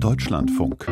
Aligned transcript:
Deutschlandfunk. 0.00 0.86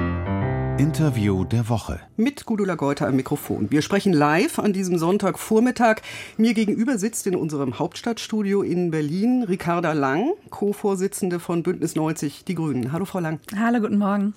Interview 0.79 1.45
der 1.45 1.69
Woche. 1.69 2.01
Mit 2.17 2.45
Gudula 2.45 2.75
Geuter 2.75 3.07
am 3.07 3.15
Mikrofon. 3.15 3.71
Wir 3.71 3.81
sprechen 3.81 4.13
live 4.13 4.59
an 4.59 4.73
diesem 4.73 4.99
Sonntagvormittag. 4.99 6.03
Mir 6.37 6.55
gegenüber 6.55 6.99
sitzt 6.99 7.27
in 7.29 7.37
unserem 7.37 7.79
Hauptstadtstudio 7.79 8.63
in 8.63 8.91
Berlin 8.91 9.45
Ricarda 9.45 9.93
Lang, 9.93 10.33
Co-Vorsitzende 10.51 11.39
von 11.39 11.63
Bündnis 11.63 11.95
90 11.95 12.45
Die 12.45 12.57
Grünen. 12.57 12.91
Hallo, 12.91 13.05
Frau 13.05 13.21
Lang. 13.21 13.39
Hallo, 13.57 13.81
guten 13.81 13.99
Morgen. 13.99 14.35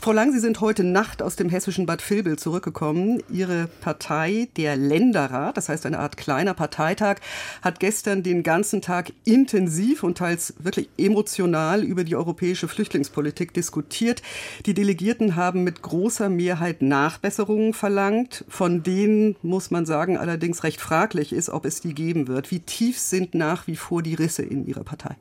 Frau 0.00 0.12
Lang, 0.12 0.32
Sie 0.32 0.38
sind 0.38 0.60
heute 0.60 0.82
Nacht 0.82 1.22
aus 1.22 1.36
dem 1.36 1.48
hessischen 1.48 1.86
Bad 1.86 2.08
Vilbel 2.08 2.38
zurückgekommen. 2.38 3.22
Ihre 3.30 3.68
Partei, 3.80 4.48
der 4.56 4.76
Länderrat, 4.76 5.56
das 5.56 5.68
heißt 5.68 5.86
eine 5.86 5.98
Art 5.98 6.16
kleiner 6.16 6.54
Parteitag, 6.54 7.16
hat 7.62 7.80
gestern 7.80 8.22
den 8.22 8.42
ganzen 8.42 8.80
Tag 8.80 9.12
intensiv 9.24 10.02
und 10.02 10.18
teils 10.18 10.54
wirklich 10.58 10.88
emotional 10.96 11.84
über 11.84 12.04
die 12.04 12.16
europäische 12.16 12.68
Flüchtlingspolitik 12.68 13.52
diskutiert. 13.52 14.22
Die 14.66 14.74
Delegierten 14.74 15.36
haben 15.36 15.64
mit 15.64 15.82
großer 15.82 16.28
Mehrheit 16.28 16.82
Nachbesserungen 16.82 17.74
verlangt, 17.74 18.44
von 18.48 18.82
denen, 18.82 19.36
muss 19.42 19.70
man 19.70 19.86
sagen, 19.86 20.16
allerdings 20.16 20.64
recht 20.64 20.80
fraglich 20.80 21.32
ist, 21.32 21.50
ob 21.50 21.64
es 21.66 21.80
die 21.80 21.94
geben 21.94 22.28
wird. 22.28 22.50
Wie 22.50 22.60
tief 22.60 22.98
sind 22.98 23.34
nach 23.34 23.66
wie 23.66 23.76
vor 23.76 24.02
die 24.02 24.14
Risse 24.14 24.42
in 24.42 24.66
Ihrer 24.66 24.84
Partei? 24.84 25.16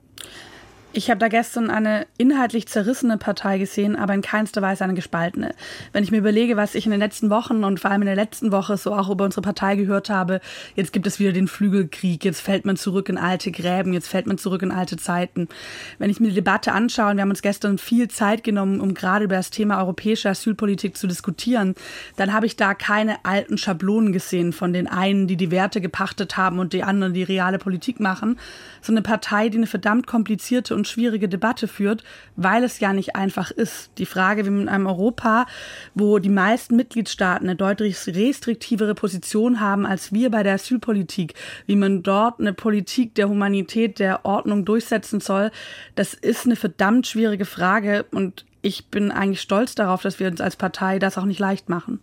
Ich 0.92 1.12
habe 1.12 1.20
da 1.20 1.28
gestern 1.28 1.70
eine 1.70 2.08
inhaltlich 2.18 2.68
zerrissene 2.68 3.20
Partei 3.20 3.60
gesehen, 3.60 3.96
aber 3.96 4.16
in 4.16 4.24
keinster 4.24 4.64
Weise 4.64 4.84
eine 4.84 4.96
gespaltene. 4.96 5.54
Wenn 5.94 6.04
ich 6.04 6.10
mir 6.10 6.18
überlege, 6.18 6.58
was 6.58 6.74
ich 6.74 6.86
in 6.86 6.92
den 6.92 7.00
letzten 7.00 7.30
Wochen 7.30 7.64
und 7.64 7.80
vor 7.80 7.92
allem 7.92 8.02
in 8.02 8.08
der 8.08 8.16
letzten 8.16 8.52
Woche 8.52 8.76
so 8.76 8.96
auch 8.96 9.08
über 9.08 9.24
unsere 9.24 9.44
Partei 9.44 9.76
gehört 9.76 10.10
habe, 10.10 10.42
jetzt 10.76 10.92
gibt 10.92 11.06
es 11.06 11.20
wieder 11.20 11.32
den 11.32 11.48
Flügelkrieg, 11.48 12.26
jetzt 12.26 12.42
fällt 12.42 12.66
man 12.66 12.76
zurück 12.76 13.08
in 13.08 13.20
alte 13.20 13.52
Gräben, 13.52 13.94
jetzt 13.94 14.08
fällt 14.08 14.26
man 14.26 14.40
zurück 14.40 14.64
in 14.64 14.72
alte 14.72 14.98
Zeiten. 14.98 15.48
Wenn 16.00 16.10
ich 16.10 16.20
mir 16.20 16.30
die 16.30 16.34
Debatte 16.34 16.72
anschaue, 16.72 17.12
und 17.12 17.18
wir 17.18 17.22
haben 17.22 17.30
uns 17.30 17.44
gestern 17.44 17.78
viel 17.78 18.08
Zeit 18.08 18.44
genommen, 18.44 18.82
um 18.82 18.96
gerade 18.96 19.26
über 19.26 19.36
das 19.36 19.52
Thema 19.52 19.78
europäische 19.78 20.30
Asylpolitik 20.30 20.98
zu 20.98 21.06
diskutieren, 21.06 21.76
dann 22.16 22.34
habe 22.34 22.48
ich 22.48 22.56
da 22.56 22.74
keine 22.74 23.24
alten 23.26 23.60
Schablonen 23.60 24.12
gesehen 24.12 24.54
von 24.54 24.74
den 24.74 24.88
einen, 24.88 25.28
die 25.28 25.38
die 25.38 25.52
Werte 25.52 25.82
gepachtet 25.82 26.36
haben 26.36 26.58
und 26.58 26.74
die 26.74 26.82
anderen, 26.82 27.14
die 27.14 27.22
reale 27.22 27.60
Politik 27.60 28.00
machen, 28.00 28.40
so 28.82 28.92
eine 28.92 29.04
Partei, 29.04 29.50
die 29.50 29.58
eine 29.58 29.68
verdammt 29.68 30.08
komplizierte 30.08 30.79
und 30.80 30.88
schwierige 30.88 31.30
Debatte 31.30 31.68
führt, 31.68 32.04
weil 32.36 32.64
es 32.64 32.80
ja 32.80 32.94
nicht 32.94 33.16
einfach 33.16 33.52
ist. 33.52 33.92
Die 33.98 34.06
Frage, 34.06 34.46
wie 34.46 34.50
man 34.50 34.62
in 34.62 34.70
einem 34.70 34.88
Europa, 34.88 35.46
wo 35.94 36.20
die 36.20 36.30
meisten 36.30 36.76
Mitgliedstaaten 36.76 37.48
eine 37.48 37.56
deutlich 37.56 37.98
restriktivere 38.08 38.96
Position 38.96 39.60
haben 39.60 39.86
als 39.86 40.12
wir 40.14 40.32
bei 40.32 40.44
der 40.44 40.56
Asylpolitik, 40.56 41.34
wie 41.68 41.76
man 41.76 42.02
dort 42.04 42.40
eine 42.40 42.54
Politik 42.54 43.16
der 43.16 43.30
Humanität, 43.30 44.00
der 44.00 44.26
Ordnung 44.26 44.66
durchsetzen 44.66 45.20
soll, 45.20 45.52
das 45.96 46.14
ist 46.14 46.46
eine 46.46 46.56
verdammt 46.56 47.08
schwierige 47.08 47.46
Frage 47.46 48.06
und 48.12 48.46
ich 48.62 48.88
bin 48.88 49.12
eigentlich 49.12 49.42
stolz 49.42 49.76
darauf, 49.76 50.02
dass 50.02 50.20
wir 50.20 50.28
uns 50.28 50.42
als 50.42 50.56
Partei 50.56 51.00
das 51.00 51.18
auch 51.18 51.26
nicht 51.26 51.40
leicht 51.40 51.70
machen. 51.70 52.00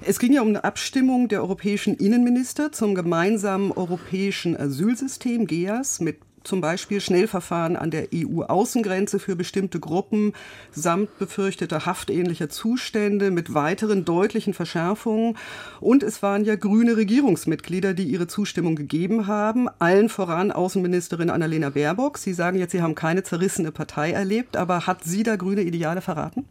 Es 0.00 0.18
ging 0.18 0.32
ja 0.32 0.42
um 0.42 0.48
eine 0.48 0.64
Abstimmung 0.64 1.28
der 1.28 1.42
europäischen 1.42 1.96
Innenminister 1.96 2.70
zum 2.72 2.94
gemeinsamen 2.94 3.72
europäischen 3.72 4.56
Asylsystem 4.56 5.46
GEAS 5.46 6.00
mit 6.00 6.18
zum 6.48 6.60
Beispiel 6.62 7.00
Schnellverfahren 7.00 7.76
an 7.76 7.90
der 7.90 8.08
EU-Außengrenze 8.14 9.18
für 9.18 9.36
bestimmte 9.36 9.78
Gruppen 9.78 10.32
samt 10.72 11.18
befürchteter 11.18 11.84
haftähnlicher 11.84 12.48
Zustände 12.48 13.30
mit 13.30 13.52
weiteren 13.52 14.04
deutlichen 14.04 14.54
Verschärfungen. 14.54 15.36
Und 15.80 16.02
es 16.02 16.22
waren 16.22 16.44
ja 16.44 16.56
grüne 16.56 16.96
Regierungsmitglieder, 16.96 17.92
die 17.92 18.04
ihre 18.04 18.26
Zustimmung 18.26 18.76
gegeben 18.76 19.26
haben. 19.26 19.68
Allen 19.78 20.08
voran 20.08 20.50
Außenministerin 20.50 21.30
Annalena 21.30 21.70
Baerbock. 21.70 22.16
Sie 22.18 22.32
sagen 22.32 22.58
jetzt, 22.58 22.72
Sie 22.72 22.82
haben 22.82 22.94
keine 22.94 23.22
zerrissene 23.22 23.70
Partei 23.70 24.12
erlebt, 24.12 24.56
aber 24.56 24.86
hat 24.86 25.04
sie 25.04 25.22
da 25.22 25.36
grüne 25.36 25.60
Ideale 25.62 26.00
verraten? 26.00 26.46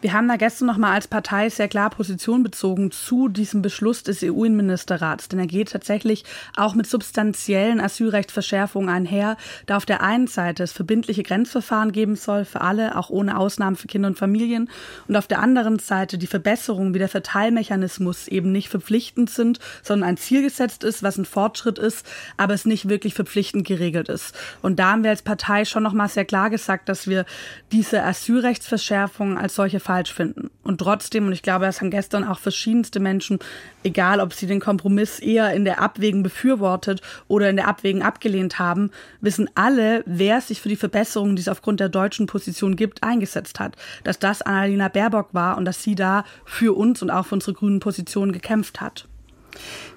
Wir 0.00 0.12
haben 0.12 0.26
da 0.26 0.34
gestern 0.34 0.66
noch 0.66 0.78
mal 0.78 0.94
als 0.94 1.06
Partei 1.06 1.48
sehr 1.48 1.68
klar 1.68 1.88
Position 1.90 2.42
bezogen 2.42 2.90
zu 2.90 3.28
diesem 3.28 3.62
Beschluss 3.62 4.02
des 4.02 4.22
EU-Innenministerrats, 4.24 5.28
denn 5.28 5.38
er 5.38 5.46
geht 5.46 5.70
tatsächlich 5.70 6.24
auch 6.56 6.74
mit 6.74 6.88
substanziellen 6.88 7.80
Asylrechtsverschärfungen 7.80 8.88
einher, 8.88 9.36
da 9.66 9.76
auf 9.76 9.86
der 9.86 10.02
einen 10.02 10.26
Seite 10.26 10.64
es 10.64 10.72
verbindliche 10.72 11.22
Grenzverfahren 11.22 11.92
geben 11.92 12.16
soll 12.16 12.44
für 12.44 12.62
alle, 12.62 12.96
auch 12.96 13.10
ohne 13.10 13.38
Ausnahmen 13.38 13.76
für 13.76 13.86
Kinder 13.86 14.08
und 14.08 14.18
Familien, 14.18 14.68
und 15.06 15.14
auf 15.14 15.28
der 15.28 15.38
anderen 15.38 15.78
Seite 15.78 16.18
die 16.18 16.26
Verbesserungen 16.26 16.94
wie 16.94 16.98
der 16.98 17.08
Verteilmechanismus 17.08 18.26
eben 18.26 18.50
nicht 18.50 18.70
verpflichtend 18.70 19.30
sind, 19.30 19.60
sondern 19.82 20.08
ein 20.08 20.16
Ziel 20.16 20.42
gesetzt 20.42 20.82
ist, 20.82 21.04
was 21.04 21.16
ein 21.16 21.24
Fortschritt 21.24 21.78
ist, 21.78 22.04
aber 22.36 22.54
es 22.54 22.64
nicht 22.64 22.88
wirklich 22.88 23.14
verpflichtend 23.14 23.66
geregelt 23.66 24.08
ist. 24.08 24.34
Und 24.62 24.80
da 24.80 24.92
haben 24.92 25.04
wir 25.04 25.10
als 25.10 25.22
Partei 25.22 25.64
schon 25.64 25.84
noch 25.84 25.92
mal 25.92 26.08
sehr 26.08 26.24
klar 26.24 26.50
gesagt, 26.50 26.88
dass 26.88 27.06
wir 27.06 27.24
diese 27.70 28.02
Asylrechtsverschärfungen 28.02 29.38
als 29.42 29.54
solche 29.54 29.80
falsch 29.80 30.12
finden. 30.14 30.50
Und 30.62 30.78
trotzdem, 30.78 31.26
und 31.26 31.32
ich 31.32 31.42
glaube, 31.42 31.66
das 31.66 31.80
haben 31.80 31.90
gestern 31.90 32.24
auch 32.24 32.38
verschiedenste 32.38 33.00
Menschen, 33.00 33.40
egal 33.82 34.20
ob 34.20 34.32
sie 34.32 34.46
den 34.46 34.60
Kompromiss 34.60 35.18
eher 35.18 35.52
in 35.52 35.64
der 35.64 35.80
Abwägen 35.80 36.22
befürwortet 36.22 37.02
oder 37.28 37.50
in 37.50 37.56
der 37.56 37.68
Abwägen 37.68 38.02
abgelehnt 38.02 38.58
haben, 38.58 38.90
wissen 39.20 39.50
alle, 39.54 40.02
wer 40.06 40.40
sich 40.40 40.60
für 40.60 40.68
die 40.68 40.76
Verbesserungen, 40.76 41.36
die 41.36 41.42
es 41.42 41.48
aufgrund 41.48 41.80
der 41.80 41.88
deutschen 41.88 42.26
Position 42.26 42.76
gibt, 42.76 43.02
eingesetzt 43.02 43.58
hat. 43.60 43.76
Dass 44.04 44.18
das 44.18 44.42
Annalena 44.42 44.88
Baerbock 44.88 45.34
war 45.34 45.58
und 45.58 45.64
dass 45.64 45.82
sie 45.82 45.94
da 45.94 46.24
für 46.44 46.76
uns 46.76 47.02
und 47.02 47.10
auch 47.10 47.26
für 47.26 47.34
unsere 47.34 47.54
grünen 47.54 47.80
Positionen 47.80 48.32
gekämpft 48.32 48.80
hat. 48.80 49.08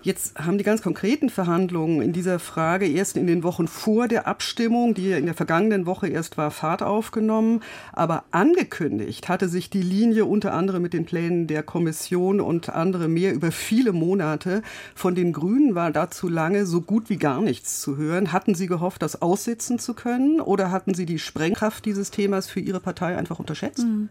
Jetzt 0.01 0.37
haben 0.37 0.57
die 0.57 0.63
ganz 0.63 0.81
konkreten 0.81 1.29
Verhandlungen 1.29 2.01
in 2.01 2.13
dieser 2.13 2.39
Frage 2.39 2.87
erst 2.87 3.17
in 3.17 3.25
den 3.25 3.43
Wochen 3.43 3.67
vor 3.67 4.07
der 4.07 4.27
Abstimmung, 4.27 4.93
die 4.93 5.11
in 5.11 5.25
der 5.25 5.33
vergangenen 5.33 5.85
Woche 5.85 6.07
erst 6.07 6.37
war, 6.37 6.51
Fahrt 6.51 6.83
aufgenommen. 6.83 7.61
Aber 7.91 8.25
angekündigt 8.31 9.29
hatte 9.29 9.49
sich 9.49 9.69
die 9.69 9.81
Linie 9.81 10.25
unter 10.25 10.53
anderem 10.53 10.83
mit 10.83 10.93
den 10.93 11.05
Plänen 11.05 11.47
der 11.47 11.63
Kommission 11.63 12.39
und 12.39 12.69
andere 12.69 13.07
mehr 13.07 13.33
über 13.33 13.51
viele 13.51 13.93
Monate. 13.93 14.61
Von 14.93 15.15
den 15.15 15.33
Grünen 15.33 15.73
war 15.75 15.91
dazu 15.91 16.27
lange 16.27 16.65
so 16.65 16.81
gut 16.81 17.09
wie 17.09 17.17
gar 17.17 17.41
nichts 17.41 17.81
zu 17.81 17.97
hören. 17.97 18.31
Hatten 18.31 18.53
Sie 18.53 18.67
gehofft, 18.67 19.01
das 19.01 19.21
aussitzen 19.21 19.79
zu 19.79 19.93
können 19.93 20.39
oder 20.39 20.71
hatten 20.71 20.93
Sie 20.93 21.05
die 21.05 21.19
Sprengkraft 21.19 21.85
dieses 21.85 22.11
Themas 22.11 22.47
für 22.47 22.59
Ihre 22.59 22.79
Partei 22.79 23.17
einfach 23.17 23.39
unterschätzt? 23.39 23.85
Mhm. 23.85 24.09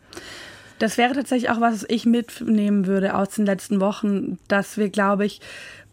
Das 0.79 0.99
wäre 0.99 1.15
tatsächlich 1.15 1.51
auch 1.51 1.61
was, 1.61 1.75
was 1.75 1.87
ich 1.89 2.07
mitnehmen 2.07 2.87
würde 2.87 3.15
aus 3.15 3.31
den 3.31 3.47
letzten 3.47 3.81
Wochen, 3.81 4.39
dass 4.49 4.77
wir, 4.77 4.89
glaube 4.89 5.25
ich, 5.25 5.41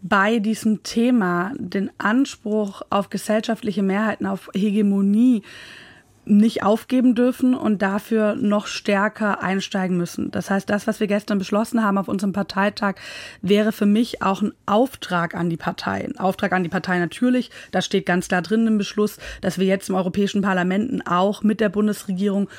bei 0.01 0.39
diesem 0.39 0.83
Thema 0.83 1.53
den 1.57 1.91
Anspruch 1.99 2.81
auf 2.89 3.09
gesellschaftliche 3.09 3.83
Mehrheiten, 3.83 4.25
auf 4.25 4.49
Hegemonie 4.53 5.43
nicht 6.25 6.63
aufgeben 6.63 7.15
dürfen 7.15 7.55
und 7.55 7.81
dafür 7.81 8.35
noch 8.35 8.67
stärker 8.67 9.41
einsteigen 9.41 9.97
müssen. 9.97 10.29
Das 10.31 10.51
heißt, 10.51 10.69
das, 10.69 10.85
was 10.85 10.99
wir 10.99 11.07
gestern 11.07 11.39
beschlossen 11.39 11.83
haben 11.83 11.97
auf 11.97 12.07
unserem 12.07 12.31
Parteitag, 12.31 12.95
wäre 13.41 13.71
für 13.71 13.87
mich 13.87 14.21
auch 14.21 14.41
ein 14.41 14.53
Auftrag 14.67 15.33
an 15.33 15.49
die 15.49 15.57
Partei. 15.57 16.05
Ein 16.05 16.19
Auftrag 16.19 16.53
an 16.53 16.63
die 16.63 16.69
Partei 16.69 16.99
natürlich, 16.99 17.49
da 17.71 17.81
steht 17.81 18.05
ganz 18.05 18.27
klar 18.27 18.43
drin 18.43 18.67
im 18.67 18.77
Beschluss, 18.77 19.17
dass 19.41 19.57
wir 19.57 19.65
jetzt 19.65 19.89
im 19.89 19.95
Europäischen 19.95 20.41
Parlament 20.41 21.03
auch 21.07 21.41
mit 21.41 21.59
der 21.59 21.69
Bundesregierung 21.69 22.49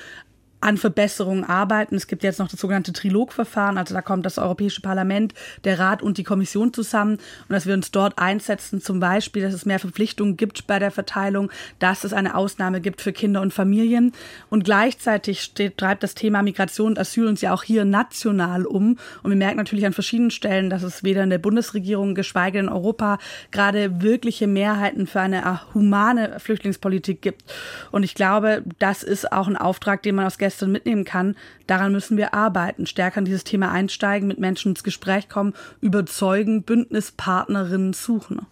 an 0.62 0.76
Verbesserungen 0.76 1.44
arbeiten. 1.44 1.96
Es 1.96 2.06
gibt 2.06 2.22
jetzt 2.22 2.38
noch 2.38 2.48
das 2.48 2.60
sogenannte 2.60 2.92
Trilogverfahren, 2.92 3.78
also 3.78 3.94
da 3.94 4.00
kommt 4.00 4.24
das 4.24 4.38
Europäische 4.38 4.80
Parlament, 4.80 5.34
der 5.64 5.78
Rat 5.78 6.02
und 6.02 6.18
die 6.18 6.24
Kommission 6.24 6.72
zusammen. 6.72 7.14
Und 7.14 7.50
dass 7.50 7.66
wir 7.66 7.74
uns 7.74 7.90
dort 7.90 8.18
einsetzen, 8.18 8.80
zum 8.80 9.00
Beispiel, 9.00 9.42
dass 9.42 9.54
es 9.54 9.66
mehr 9.66 9.80
Verpflichtungen 9.80 10.36
gibt 10.36 10.66
bei 10.66 10.78
der 10.78 10.92
Verteilung, 10.92 11.50
dass 11.80 12.04
es 12.04 12.12
eine 12.12 12.36
Ausnahme 12.36 12.80
gibt 12.80 13.00
für 13.00 13.12
Kinder 13.12 13.40
und 13.40 13.52
Familien. 13.52 14.12
Und 14.50 14.64
gleichzeitig 14.64 15.42
steht, 15.42 15.78
treibt 15.78 16.04
das 16.04 16.14
Thema 16.14 16.42
Migration 16.42 16.92
und 16.92 16.98
Asyl 16.98 17.26
uns 17.26 17.40
ja 17.40 17.52
auch 17.52 17.64
hier 17.64 17.84
national 17.84 18.64
um. 18.64 18.98
Und 19.22 19.30
wir 19.30 19.36
merken 19.36 19.56
natürlich 19.56 19.84
an 19.86 19.92
verschiedenen 19.92 20.30
Stellen, 20.30 20.70
dass 20.70 20.84
es 20.84 21.02
weder 21.02 21.24
in 21.24 21.30
der 21.30 21.38
Bundesregierung, 21.38 22.14
geschweige 22.14 22.60
in 22.60 22.68
Europa 22.68 23.18
gerade 23.50 24.00
wirkliche 24.00 24.46
Mehrheiten 24.46 25.08
für 25.08 25.20
eine 25.20 25.74
humane 25.74 26.38
Flüchtlingspolitik 26.38 27.20
gibt. 27.20 27.42
Und 27.90 28.04
ich 28.04 28.14
glaube, 28.14 28.62
das 28.78 29.02
ist 29.02 29.32
auch 29.32 29.48
ein 29.48 29.56
Auftrag, 29.56 30.02
den 30.02 30.14
man 30.14 30.26
aus 30.26 30.38
gestern 30.38 30.51
mitnehmen 30.66 31.04
kann, 31.04 31.36
daran 31.66 31.92
müssen 31.92 32.16
wir 32.16 32.34
arbeiten, 32.34 32.86
stärker 32.86 33.18
in 33.18 33.24
dieses 33.24 33.44
Thema 33.44 33.70
einsteigen, 33.70 34.28
mit 34.28 34.38
Menschen 34.38 34.72
ins 34.72 34.84
Gespräch 34.84 35.28
kommen, 35.28 35.54
überzeugen, 35.80 36.62
Bündnispartnerinnen 36.62 37.92
suchen. 37.92 38.46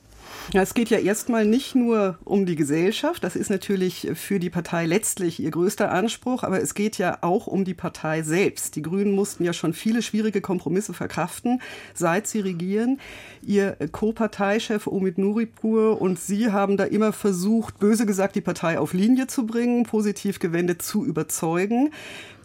Ja, 0.52 0.62
es 0.62 0.74
geht 0.74 0.90
ja 0.90 0.98
erstmal 0.98 1.46
nicht 1.46 1.76
nur 1.76 2.18
um 2.24 2.44
die 2.44 2.56
Gesellschaft, 2.56 3.22
das 3.22 3.36
ist 3.36 3.50
natürlich 3.50 4.08
für 4.14 4.40
die 4.40 4.50
Partei 4.50 4.84
letztlich 4.84 5.38
ihr 5.38 5.52
größter 5.52 5.92
Anspruch, 5.92 6.42
aber 6.42 6.60
es 6.60 6.74
geht 6.74 6.98
ja 6.98 7.18
auch 7.20 7.46
um 7.46 7.64
die 7.64 7.74
Partei 7.74 8.22
selbst. 8.22 8.74
Die 8.74 8.82
Grünen 8.82 9.12
mussten 9.12 9.44
ja 9.44 9.52
schon 9.52 9.74
viele 9.74 10.02
schwierige 10.02 10.40
Kompromisse 10.40 10.92
verkraften, 10.92 11.62
seit 11.94 12.26
sie 12.26 12.40
regieren. 12.40 12.98
Ihr 13.42 13.76
Co-Parteichef 13.92 14.88
Omid 14.88 15.18
Nuripur 15.18 16.02
und 16.02 16.18
Sie 16.18 16.50
haben 16.50 16.76
da 16.76 16.82
immer 16.82 17.12
versucht, 17.12 17.78
böse 17.78 18.04
gesagt, 18.04 18.34
die 18.34 18.40
Partei 18.40 18.80
auf 18.80 18.92
Linie 18.92 19.28
zu 19.28 19.46
bringen, 19.46 19.84
positiv 19.84 20.40
gewendet 20.40 20.82
zu 20.82 21.04
überzeugen. 21.04 21.90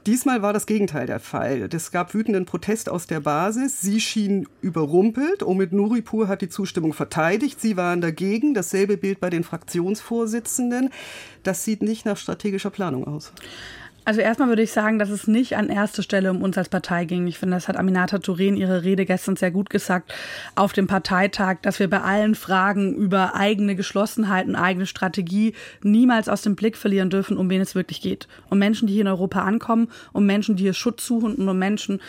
Diesmal 0.05 0.43
war 0.43 0.53
das 0.53 0.67
Gegenteil 0.67 1.07
der 1.07 1.19
Fall. 1.19 1.67
Es 1.73 1.89
gab 1.89 2.13
wütenden 2.13 2.45
Protest 2.45 2.89
aus 2.89 3.07
der 3.07 3.21
Basis. 3.21 3.81
Sie 3.81 3.99
schienen 3.99 4.47
überrumpelt. 4.61 5.41
Omid 5.41 5.73
Nuripur 5.73 6.27
hat 6.27 6.43
die 6.43 6.49
Zustimmung 6.49 6.93
verteidigt. 6.93 7.59
Sie 7.59 7.75
waren 7.75 8.01
dagegen. 8.01 8.53
Dasselbe 8.53 8.97
Bild 8.97 9.19
bei 9.19 9.31
den 9.31 9.43
Fraktionsvorsitzenden. 9.43 10.91
Das 11.41 11.65
sieht 11.65 11.81
nicht 11.81 12.05
nach 12.05 12.17
strategischer 12.17 12.69
Planung 12.69 13.07
aus. 13.07 13.33
Also 14.05 14.21
erstmal 14.21 14.49
würde 14.49 14.61
ich 14.61 14.71
sagen, 14.71 14.99
dass 14.99 15.09
es 15.09 15.25
nicht 15.25 15.57
an 15.57 15.67
erster 15.69 16.03
Stelle 16.03 16.29
um 16.29 16.43
uns 16.43 16.59
als 16.59 16.69
Partei 16.69 17.05
ging. 17.05 17.25
Ich 17.25 17.39
finde, 17.39 17.57
das 17.57 17.67
hat 17.67 17.75
Aminata 17.75 18.17
Touré 18.17 18.47
in 18.47 18.55
ihrer 18.55 18.83
Rede 18.83 19.03
gestern 19.03 19.35
sehr 19.35 19.49
gut 19.49 19.71
gesagt 19.71 20.13
auf 20.53 20.73
dem 20.73 20.85
Parteitag, 20.85 21.57
dass 21.63 21.79
wir 21.79 21.89
bei 21.89 22.01
allen 22.01 22.35
Fragen 22.35 22.93
über 22.93 23.33
eigene 23.33 23.75
Geschlossenheit 23.75 24.45
und 24.47 24.55
eigene 24.55 24.85
Strategie 24.85 25.55
niemals 25.81 26.29
aus 26.29 26.43
dem 26.43 26.55
Blick 26.55 26.77
verlieren 26.77 27.09
dürfen, 27.09 27.35
um 27.35 27.49
wen 27.49 27.61
es 27.61 27.73
wirklich 27.73 27.99
geht. 27.99 28.27
Um 28.51 28.59
Menschen, 28.59 28.87
die 28.87 28.93
hier 28.93 29.01
in 29.01 29.07
Europa 29.07 29.41
ankommen, 29.41 29.87
um 30.13 30.27
Menschen, 30.27 30.55
die 30.55 30.63
hier 30.63 30.73
Schutz 30.73 31.03
suchen 31.03 31.33
und 31.33 31.49
um 31.49 31.57
Menschen, 31.57 31.99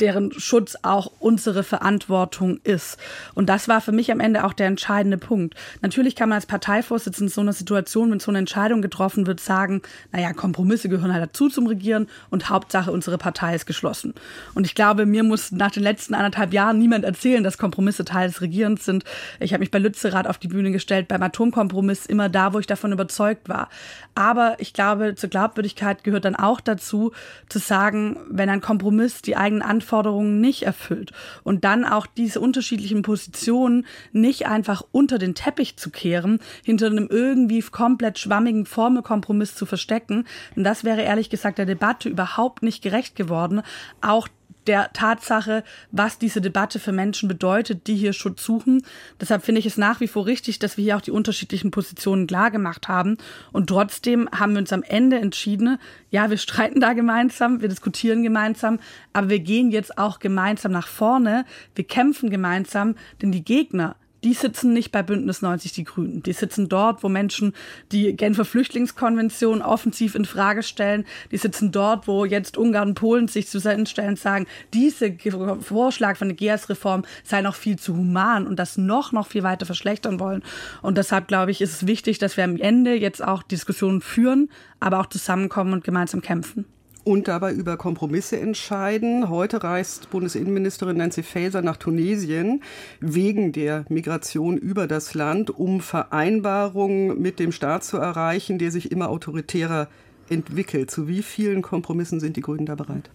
deren 0.00 0.32
Schutz 0.32 0.76
auch 0.82 1.12
unsere 1.18 1.62
Verantwortung 1.62 2.60
ist. 2.64 2.98
Und 3.34 3.48
das 3.48 3.68
war 3.68 3.80
für 3.80 3.92
mich 3.92 4.10
am 4.10 4.20
Ende 4.20 4.44
auch 4.44 4.52
der 4.52 4.66
entscheidende 4.66 5.18
Punkt. 5.18 5.54
Natürlich 5.82 6.16
kann 6.16 6.28
man 6.28 6.36
als 6.36 6.46
Parteivorsitzender 6.46 7.20
in 7.20 7.28
so 7.28 7.40
einer 7.42 7.52
Situation, 7.52 8.10
wenn 8.10 8.20
so 8.20 8.30
eine 8.30 8.38
Entscheidung 8.38 8.80
getroffen 8.80 9.26
wird, 9.26 9.40
sagen, 9.40 9.82
naja, 10.10 10.32
Kompromisse 10.32 10.88
gehören 10.88 11.12
halt 11.12 11.22
dazu 11.22 11.48
zum 11.48 11.66
Regieren 11.66 12.08
und 12.30 12.48
Hauptsache 12.48 12.90
unsere 12.90 13.18
Partei 13.18 13.54
ist 13.54 13.66
geschlossen. 13.66 14.14
Und 14.54 14.66
ich 14.66 14.74
glaube, 14.74 15.04
mir 15.04 15.22
muss 15.22 15.52
nach 15.52 15.70
den 15.70 15.82
letzten 15.82 16.14
anderthalb 16.14 16.52
Jahren 16.52 16.78
niemand 16.78 17.04
erzählen, 17.04 17.44
dass 17.44 17.58
Kompromisse 17.58 18.04
Teil 18.04 18.28
des 18.28 18.40
Regierens 18.40 18.84
sind. 18.84 19.04
Ich 19.38 19.52
habe 19.52 19.60
mich 19.60 19.70
bei 19.70 19.78
Lützerath 19.78 20.26
auf 20.26 20.38
die 20.38 20.48
Bühne 20.48 20.70
gestellt, 20.70 21.08
beim 21.08 21.22
Atomkompromiss 21.22 22.06
immer 22.06 22.28
da, 22.28 22.54
wo 22.54 22.58
ich 22.58 22.66
davon 22.66 22.92
überzeugt 22.92 23.48
war. 23.48 23.68
Aber 24.14 24.56
ich 24.58 24.72
glaube, 24.72 25.14
zur 25.14 25.28
Glaubwürdigkeit 25.28 26.04
gehört 26.04 26.24
dann 26.24 26.36
auch 26.36 26.60
dazu, 26.60 27.12
zu 27.48 27.58
sagen, 27.58 28.16
wenn 28.30 28.48
ein 28.48 28.60
Kompromiss 28.60 29.22
die 29.22 29.36
eigenen 29.36 29.62
Antworten 29.62 29.89
Anforderungen 29.90 30.40
nicht 30.40 30.62
erfüllt. 30.62 31.10
Und 31.42 31.64
dann 31.64 31.84
auch 31.84 32.06
diese 32.06 32.40
unterschiedlichen 32.40 33.02
Positionen 33.02 33.86
nicht 34.12 34.46
einfach 34.46 34.84
unter 34.92 35.18
den 35.18 35.34
Teppich 35.34 35.76
zu 35.76 35.90
kehren, 35.90 36.38
hinter 36.64 36.86
einem 36.86 37.08
irgendwie 37.10 37.60
komplett 37.60 38.18
schwammigen 38.18 38.66
Formelkompromiss 38.66 39.56
zu 39.56 39.66
verstecken. 39.66 40.26
Und 40.54 40.62
das 40.62 40.84
wäre 40.84 41.02
ehrlich 41.02 41.28
gesagt 41.28 41.58
der 41.58 41.66
Debatte 41.66 42.08
überhaupt 42.08 42.62
nicht 42.62 42.82
gerecht 42.82 43.16
geworden. 43.16 43.62
Auch 44.00 44.28
der 44.66 44.92
Tatsache, 44.92 45.64
was 45.90 46.18
diese 46.18 46.40
Debatte 46.40 46.78
für 46.78 46.92
Menschen 46.92 47.28
bedeutet, 47.28 47.86
die 47.86 47.96
hier 47.96 48.12
Schutz 48.12 48.44
suchen. 48.44 48.82
Deshalb 49.20 49.42
finde 49.42 49.58
ich 49.58 49.66
es 49.66 49.76
nach 49.76 50.00
wie 50.00 50.08
vor 50.08 50.26
richtig, 50.26 50.58
dass 50.58 50.76
wir 50.76 50.84
hier 50.84 50.96
auch 50.96 51.00
die 51.00 51.10
unterschiedlichen 51.10 51.70
Positionen 51.70 52.26
klar 52.26 52.50
gemacht 52.50 52.88
haben. 52.88 53.16
Und 53.52 53.68
trotzdem 53.68 54.28
haben 54.30 54.52
wir 54.52 54.60
uns 54.60 54.72
am 54.72 54.82
Ende 54.82 55.18
entschieden, 55.18 55.78
ja, 56.10 56.30
wir 56.30 56.38
streiten 56.50 56.80
da 56.80 56.92
gemeinsam, 56.92 57.60
wir 57.60 57.68
diskutieren 57.68 58.22
gemeinsam, 58.22 58.78
aber 59.12 59.30
wir 59.30 59.40
gehen 59.40 59.70
jetzt 59.70 59.98
auch 59.98 60.18
gemeinsam 60.18 60.72
nach 60.72 60.88
vorne, 60.88 61.44
wir 61.74 61.84
kämpfen 61.84 62.30
gemeinsam, 62.30 62.94
denn 63.22 63.32
die 63.32 63.44
Gegner, 63.44 63.96
die 64.24 64.34
sitzen 64.34 64.72
nicht 64.72 64.92
bei 64.92 65.02
Bündnis 65.02 65.42
90 65.42 65.72
Die 65.72 65.84
Grünen. 65.84 66.22
Die 66.22 66.32
sitzen 66.32 66.68
dort, 66.68 67.02
wo 67.02 67.08
Menschen 67.08 67.54
die 67.92 68.14
Genfer 68.16 68.44
Flüchtlingskonvention 68.44 69.62
offensiv 69.62 70.14
in 70.14 70.24
Frage 70.24 70.62
stellen. 70.62 71.06
Die 71.30 71.36
sitzen 71.36 71.72
dort, 71.72 72.06
wo 72.06 72.24
jetzt 72.24 72.56
Ungarn 72.56 72.90
und 72.90 72.94
Polen 72.94 73.28
sich 73.28 73.48
zusammenstellen 73.48 74.10
und 74.10 74.18
sagen, 74.18 74.46
diese 74.74 75.16
Vorschlag 75.60 76.16
von 76.16 76.28
der 76.28 76.36
GEAS-Reform 76.36 77.04
sei 77.24 77.40
noch 77.42 77.54
viel 77.54 77.78
zu 77.78 77.96
human 77.96 78.46
und 78.46 78.56
das 78.58 78.76
noch, 78.76 79.12
noch 79.12 79.28
viel 79.28 79.42
weiter 79.42 79.66
verschlechtern 79.66 80.20
wollen. 80.20 80.42
Und 80.82 80.98
deshalb 80.98 81.28
glaube 81.28 81.50
ich, 81.50 81.60
ist 81.60 81.74
es 81.74 81.86
wichtig, 81.86 82.18
dass 82.18 82.36
wir 82.36 82.44
am 82.44 82.56
Ende 82.56 82.94
jetzt 82.94 83.22
auch 83.22 83.42
Diskussionen 83.42 84.00
führen, 84.00 84.50
aber 84.80 85.00
auch 85.00 85.06
zusammenkommen 85.06 85.72
und 85.72 85.84
gemeinsam 85.84 86.20
kämpfen 86.20 86.66
und 87.04 87.28
dabei 87.28 87.52
über 87.52 87.76
Kompromisse 87.76 88.38
entscheiden. 88.38 89.28
Heute 89.28 89.62
reist 89.62 90.10
Bundesinnenministerin 90.10 90.96
Nancy 90.96 91.22
Faeser 91.22 91.62
nach 91.62 91.76
Tunesien 91.76 92.62
wegen 93.00 93.52
der 93.52 93.84
Migration 93.88 94.56
über 94.56 94.86
das 94.86 95.14
Land, 95.14 95.50
um 95.50 95.80
Vereinbarungen 95.80 97.20
mit 97.20 97.38
dem 97.38 97.52
Staat 97.52 97.84
zu 97.84 97.96
erreichen, 97.96 98.58
der 98.58 98.70
sich 98.70 98.92
immer 98.92 99.08
autoritärer 99.08 99.88
entwickelt. 100.28 100.90
Zu 100.90 101.08
wie 101.08 101.22
vielen 101.22 101.62
Kompromissen 101.62 102.20
sind 102.20 102.36
die 102.36 102.42
Grünen 102.42 102.66
da 102.66 102.74
bereit? 102.74 103.10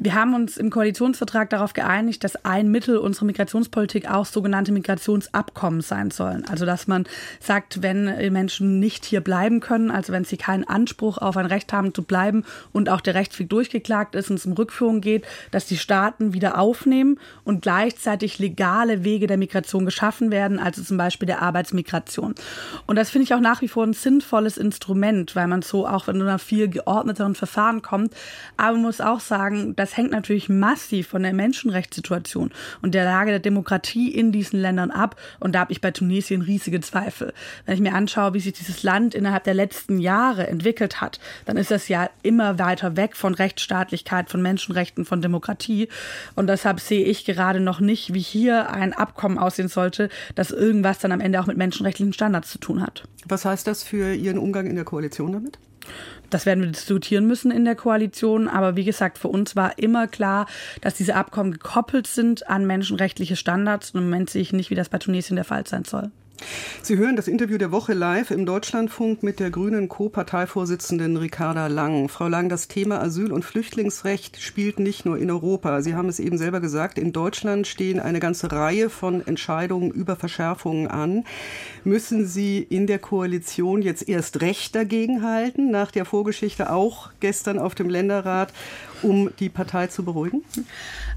Wir 0.00 0.14
haben 0.14 0.34
uns 0.34 0.56
im 0.56 0.70
Koalitionsvertrag 0.70 1.50
darauf 1.50 1.72
geeinigt, 1.72 2.24
dass 2.24 2.44
ein 2.44 2.68
Mittel 2.68 2.96
unserer 2.96 3.26
Migrationspolitik 3.26 4.10
auch 4.10 4.26
sogenannte 4.26 4.72
Migrationsabkommen 4.72 5.82
sein 5.82 6.10
sollen. 6.10 6.44
Also 6.48 6.66
dass 6.66 6.88
man 6.88 7.04
sagt, 7.38 7.80
wenn 7.80 8.06
Menschen 8.32 8.80
nicht 8.80 9.04
hier 9.04 9.20
bleiben 9.20 9.60
können, 9.60 9.92
also 9.92 10.12
wenn 10.12 10.24
sie 10.24 10.36
keinen 10.36 10.64
Anspruch 10.64 11.18
auf 11.18 11.36
ein 11.36 11.46
Recht 11.46 11.72
haben 11.72 11.94
zu 11.94 12.02
bleiben 12.02 12.44
und 12.72 12.88
auch 12.88 13.00
der 13.00 13.14
Rechtsweg 13.14 13.48
durchgeklagt 13.48 14.16
ist 14.16 14.30
und 14.30 14.36
es 14.36 14.46
um 14.46 14.54
Rückführung 14.54 15.00
geht, 15.00 15.26
dass 15.52 15.66
die 15.66 15.78
Staaten 15.78 16.32
wieder 16.32 16.58
aufnehmen 16.58 17.20
und 17.44 17.62
gleichzeitig 17.62 18.40
legale 18.40 19.04
Wege 19.04 19.28
der 19.28 19.38
Migration 19.38 19.84
geschaffen 19.84 20.32
werden, 20.32 20.58
also 20.58 20.82
zum 20.82 20.96
Beispiel 20.96 21.26
der 21.26 21.40
Arbeitsmigration. 21.40 22.34
Und 22.86 22.96
das 22.96 23.10
finde 23.10 23.24
ich 23.24 23.34
auch 23.34 23.40
nach 23.40 23.62
wie 23.62 23.68
vor 23.68 23.84
ein 23.84 23.92
sinnvolles 23.92 24.58
Instrument, 24.58 25.36
weil 25.36 25.46
man 25.46 25.62
so 25.62 25.86
auch 25.86 26.08
in 26.08 26.20
einer 26.20 26.40
viel 26.40 26.68
geordneteren 26.68 27.36
Verfahren 27.36 27.80
kommt. 27.80 28.12
Aber 28.56 28.72
man 28.72 28.82
muss 28.82 29.00
auch 29.00 29.20
sagen, 29.20 29.76
das 29.84 29.98
hängt 29.98 30.12
natürlich 30.12 30.48
massiv 30.48 31.08
von 31.08 31.22
der 31.22 31.34
Menschenrechtssituation 31.34 32.52
und 32.80 32.94
der 32.94 33.04
Lage 33.04 33.32
der 33.32 33.38
Demokratie 33.38 34.08
in 34.08 34.32
diesen 34.32 34.58
Ländern 34.58 34.90
ab. 34.90 35.20
Und 35.40 35.54
da 35.54 35.60
habe 35.60 35.72
ich 35.72 35.82
bei 35.82 35.90
Tunesien 35.90 36.40
riesige 36.40 36.80
Zweifel. 36.80 37.34
Wenn 37.66 37.74
ich 37.74 37.82
mir 37.82 37.94
anschaue, 37.94 38.32
wie 38.32 38.40
sich 38.40 38.54
dieses 38.54 38.82
Land 38.82 39.14
innerhalb 39.14 39.44
der 39.44 39.52
letzten 39.52 39.98
Jahre 39.98 40.46
entwickelt 40.46 41.02
hat, 41.02 41.20
dann 41.44 41.58
ist 41.58 41.70
das 41.70 41.88
ja 41.88 42.08
immer 42.22 42.58
weiter 42.58 42.96
weg 42.96 43.14
von 43.14 43.34
Rechtsstaatlichkeit, 43.34 44.30
von 44.30 44.40
Menschenrechten, 44.40 45.04
von 45.04 45.20
Demokratie. 45.20 45.88
Und 46.34 46.46
deshalb 46.46 46.80
sehe 46.80 47.04
ich 47.04 47.26
gerade 47.26 47.60
noch 47.60 47.80
nicht, 47.80 48.14
wie 48.14 48.20
hier 48.20 48.70
ein 48.70 48.94
Abkommen 48.94 49.36
aussehen 49.36 49.68
sollte, 49.68 50.08
das 50.34 50.50
irgendwas 50.50 50.98
dann 50.98 51.12
am 51.12 51.20
Ende 51.20 51.42
auch 51.42 51.46
mit 51.46 51.58
menschenrechtlichen 51.58 52.14
Standards 52.14 52.50
zu 52.50 52.56
tun 52.56 52.80
hat. 52.80 53.04
Was 53.26 53.44
heißt 53.44 53.66
das 53.66 53.82
für 53.82 54.14
Ihren 54.14 54.38
Umgang 54.38 54.66
in 54.66 54.76
der 54.76 54.84
Koalition 54.84 55.32
damit? 55.32 55.58
Das 56.30 56.46
werden 56.46 56.64
wir 56.64 56.70
diskutieren 56.70 57.26
müssen 57.26 57.50
in 57.50 57.64
der 57.64 57.76
Koalition. 57.76 58.48
Aber 58.48 58.76
wie 58.76 58.84
gesagt, 58.84 59.18
für 59.18 59.28
uns 59.28 59.54
war 59.56 59.78
immer 59.78 60.08
klar, 60.08 60.46
dass 60.80 60.94
diese 60.94 61.14
Abkommen 61.14 61.52
gekoppelt 61.52 62.06
sind 62.06 62.48
an 62.48 62.66
menschenrechtliche 62.66 63.36
Standards. 63.36 63.90
Und 63.90 64.00
im 64.00 64.04
Moment 64.06 64.30
sehe 64.30 64.42
ich 64.42 64.52
nicht, 64.52 64.70
wie 64.70 64.74
das 64.74 64.88
bei 64.88 64.98
Tunesien 64.98 65.36
der 65.36 65.44
Fall 65.44 65.66
sein 65.66 65.84
soll. 65.84 66.10
Sie 66.82 66.98
hören 66.98 67.16
das 67.16 67.28
Interview 67.28 67.56
der 67.56 67.72
Woche 67.72 67.94
live 67.94 68.30
im 68.30 68.44
Deutschlandfunk 68.44 69.22
mit 69.22 69.40
der 69.40 69.50
grünen 69.50 69.88
Co-Parteivorsitzenden 69.88 71.16
Ricarda 71.16 71.68
Lang. 71.68 72.08
Frau 72.08 72.28
Lang, 72.28 72.48
das 72.48 72.68
Thema 72.68 73.00
Asyl- 73.00 73.32
und 73.32 73.44
Flüchtlingsrecht 73.44 74.40
spielt 74.40 74.78
nicht 74.78 75.06
nur 75.06 75.16
in 75.16 75.30
Europa. 75.30 75.80
Sie 75.80 75.94
haben 75.94 76.08
es 76.08 76.18
eben 76.18 76.36
selber 76.36 76.60
gesagt, 76.60 76.98
in 76.98 77.12
Deutschland 77.12 77.66
stehen 77.66 78.00
eine 78.00 78.20
ganze 78.20 78.52
Reihe 78.52 78.90
von 78.90 79.26
Entscheidungen 79.26 79.92
über 79.92 80.16
Verschärfungen 80.16 80.88
an. 80.88 81.24
Müssen 81.84 82.26
Sie 82.26 82.58
in 82.58 82.86
der 82.86 82.98
Koalition 82.98 83.80
jetzt 83.80 84.08
erst 84.08 84.40
recht 84.42 84.74
dagegen 84.74 85.22
halten, 85.22 85.70
nach 85.70 85.90
der 85.90 86.04
Vorgeschichte 86.04 86.70
auch 86.70 87.10
gestern 87.20 87.58
auf 87.58 87.74
dem 87.74 87.88
Länderrat, 87.88 88.52
um 89.02 89.30
die 89.38 89.48
Partei 89.48 89.86
zu 89.86 90.04
beruhigen? 90.04 90.42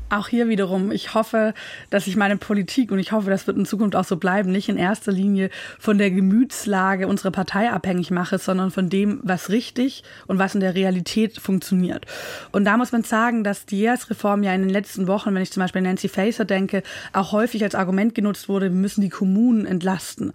Auch 0.10 0.28
hier 0.28 0.50
wiederum, 0.50 0.92
ich 0.92 1.14
hoffe, 1.14 1.54
dass 1.90 2.08
ich 2.08 2.16
meine 2.16 2.38
Politik 2.38 2.92
und 2.92 3.00
ich 3.00 3.12
hoffe, 3.12 3.30
das 3.30 3.48
wird 3.48 3.58
in 3.58 3.66
Zukunft 3.66 3.96
auch 3.96 4.04
so 4.04 4.18
bleiben, 4.18 4.52
nicht 4.52 4.70
in 4.70 4.78
erster 4.78 5.12
Linie 5.12 5.50
von 5.80 5.98
der 5.98 6.12
Gemütslage 6.12 7.08
unserer 7.08 7.32
Partei 7.32 7.70
abhängig 7.70 8.12
mache, 8.12 8.38
sondern 8.38 8.72
von 8.72 8.90
dem, 8.90 9.20
was 9.24 9.50
richtig 9.50 10.04
und 10.28 10.40
was 10.40 10.56
in 10.56 10.62
der 10.62 10.76
Realität 10.76 11.38
funktioniert. 11.40 12.06
Und 12.52 12.66
da 12.66 12.78
muss 12.78 12.92
man 12.92 13.04
sagen, 13.04 13.44
dass 13.44 13.66
die 13.66 13.80
JEAS-Reform 13.80 14.44
ja 14.44 14.54
in 14.54 14.62
den 14.62 14.70
letzten 14.70 15.08
Wochen, 15.08 15.34
wenn 15.34 15.42
ich 15.42 15.52
zum 15.52 15.62
Beispiel 15.62 15.82
Nancy 15.82 16.08
Faeser 16.08 16.46
denke, 16.46 16.84
auch 17.14 17.32
häufig 17.32 17.64
als 17.64 17.76
Argument 17.76 18.16
genutzt 18.16 18.50
wurde, 18.50 18.72
wir 18.72 18.80
müssen 18.80 19.02
die 19.02 19.10
Kommunen 19.10 19.66
entlasten. 19.66 20.34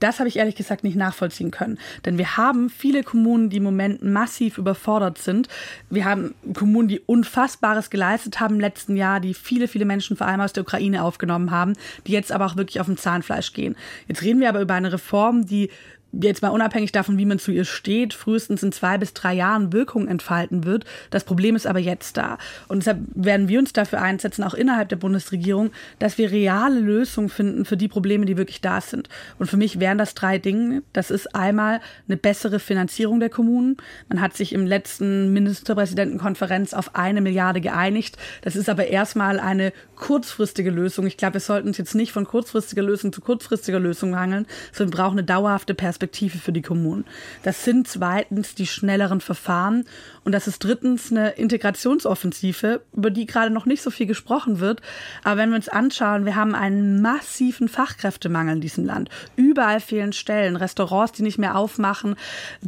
Das 0.00 0.18
habe 0.18 0.28
ich 0.28 0.36
ehrlich 0.36 0.54
gesagt 0.54 0.84
nicht 0.84 0.96
nachvollziehen 0.96 1.50
können. 1.50 1.78
Denn 2.04 2.18
wir 2.18 2.36
haben 2.36 2.70
viele 2.70 3.02
Kommunen, 3.02 3.50
die 3.50 3.56
im 3.58 3.62
Moment 3.62 4.02
massiv 4.02 4.58
überfordert 4.58 5.18
sind. 5.18 5.48
Wir 5.90 6.04
haben 6.04 6.34
Kommunen, 6.54 6.88
die 6.88 7.00
Unfassbares 7.00 7.90
geleistet 7.90 8.40
haben 8.40 8.56
im 8.56 8.60
letzten 8.60 8.96
Jahr, 8.96 9.20
die 9.20 9.34
viele, 9.34 9.68
viele 9.68 9.84
Menschen 9.84 10.16
vor 10.16 10.26
allem 10.26 10.40
aus 10.40 10.52
der 10.52 10.62
Ukraine 10.62 11.02
aufgenommen 11.02 11.50
haben, 11.50 11.74
die 12.06 12.12
jetzt 12.12 12.32
aber 12.32 12.46
auch 12.46 12.56
wirklich 12.56 12.80
auf 12.80 12.86
dem 12.86 12.96
Zahnfleisch 12.96 13.52
gehen. 13.52 13.76
Jetzt 14.08 14.22
reden 14.22 14.40
wir 14.40 14.48
aber 14.48 14.60
über 14.60 14.74
eine 14.74 14.92
Reform, 14.92 15.46
die 15.46 15.70
jetzt 16.12 16.42
mal 16.42 16.48
unabhängig 16.48 16.92
davon, 16.92 17.18
wie 17.18 17.26
man 17.26 17.38
zu 17.38 17.52
ihr 17.52 17.64
steht, 17.64 18.14
frühestens 18.14 18.62
in 18.62 18.72
zwei 18.72 18.98
bis 18.98 19.12
drei 19.12 19.34
Jahren 19.34 19.72
Wirkung 19.72 20.08
entfalten 20.08 20.64
wird. 20.64 20.84
Das 21.10 21.24
Problem 21.24 21.56
ist 21.56 21.66
aber 21.66 21.78
jetzt 21.78 22.16
da. 22.16 22.38
Und 22.68 22.78
deshalb 22.78 23.00
werden 23.14 23.48
wir 23.48 23.58
uns 23.58 23.72
dafür 23.72 24.00
einsetzen, 24.00 24.42
auch 24.44 24.54
innerhalb 24.54 24.88
der 24.88 24.96
Bundesregierung, 24.96 25.70
dass 25.98 26.18
wir 26.18 26.30
reale 26.30 26.80
Lösungen 26.80 27.28
finden 27.28 27.64
für 27.64 27.76
die 27.76 27.88
Probleme, 27.88 28.24
die 28.24 28.36
wirklich 28.36 28.60
da 28.60 28.80
sind. 28.80 29.08
Und 29.38 29.48
für 29.48 29.56
mich 29.56 29.80
wären 29.80 29.98
das 29.98 30.14
drei 30.14 30.38
Dinge. 30.38 30.82
Das 30.92 31.10
ist 31.10 31.34
einmal 31.34 31.80
eine 32.08 32.16
bessere 32.16 32.60
Finanzierung 32.60 33.20
der 33.20 33.30
Kommunen. 33.30 33.76
Man 34.08 34.20
hat 34.20 34.36
sich 34.36 34.52
im 34.52 34.66
letzten 34.66 35.32
Ministerpräsidentenkonferenz 35.32 36.72
auf 36.72 36.94
eine 36.94 37.20
Milliarde 37.20 37.60
geeinigt. 37.60 38.16
Das 38.42 38.56
ist 38.56 38.68
aber 38.68 38.86
erstmal 38.86 39.40
eine 39.40 39.72
kurzfristige 39.96 40.70
Lösung. 40.70 41.06
Ich 41.06 41.16
glaube, 41.16 41.34
wir 41.34 41.40
sollten 41.40 41.68
uns 41.68 41.78
jetzt 41.78 41.94
nicht 41.94 42.12
von 42.12 42.26
kurzfristiger 42.26 42.82
Lösung 42.82 43.12
zu 43.12 43.20
kurzfristiger 43.20 43.80
Lösung 43.80 44.16
hangeln, 44.16 44.46
sondern 44.72 44.96
brauchen 44.96 45.18
eine 45.18 45.24
dauerhafte 45.24 45.74
Perspektive 45.74 46.05
Perspektive 46.06 46.38
für 46.38 46.52
die 46.52 46.62
Kommunen. 46.62 47.04
Das 47.42 47.64
sind 47.64 47.88
zweitens 47.88 48.54
die 48.54 48.68
schnelleren 48.68 49.20
Verfahren 49.20 49.84
und 50.22 50.30
das 50.32 50.46
ist 50.46 50.62
drittens 50.62 51.10
eine 51.10 51.30
Integrationsoffensive, 51.30 52.80
über 52.92 53.10
die 53.10 53.26
gerade 53.26 53.52
noch 53.52 53.66
nicht 53.66 53.82
so 53.82 53.90
viel 53.90 54.06
gesprochen 54.06 54.60
wird. 54.60 54.82
Aber 55.24 55.38
wenn 55.38 55.50
wir 55.50 55.56
uns 55.56 55.68
anschauen, 55.68 56.24
wir 56.24 56.36
haben 56.36 56.54
einen 56.54 57.02
massiven 57.02 57.68
Fachkräftemangel 57.68 58.54
in 58.54 58.60
diesem 58.60 58.84
Land. 58.84 59.10
Überall 59.34 59.80
fehlen 59.80 60.12
Stellen, 60.12 60.54
Restaurants, 60.54 61.12
die 61.12 61.24
nicht 61.24 61.38
mehr 61.38 61.56
aufmachen, 61.56 62.14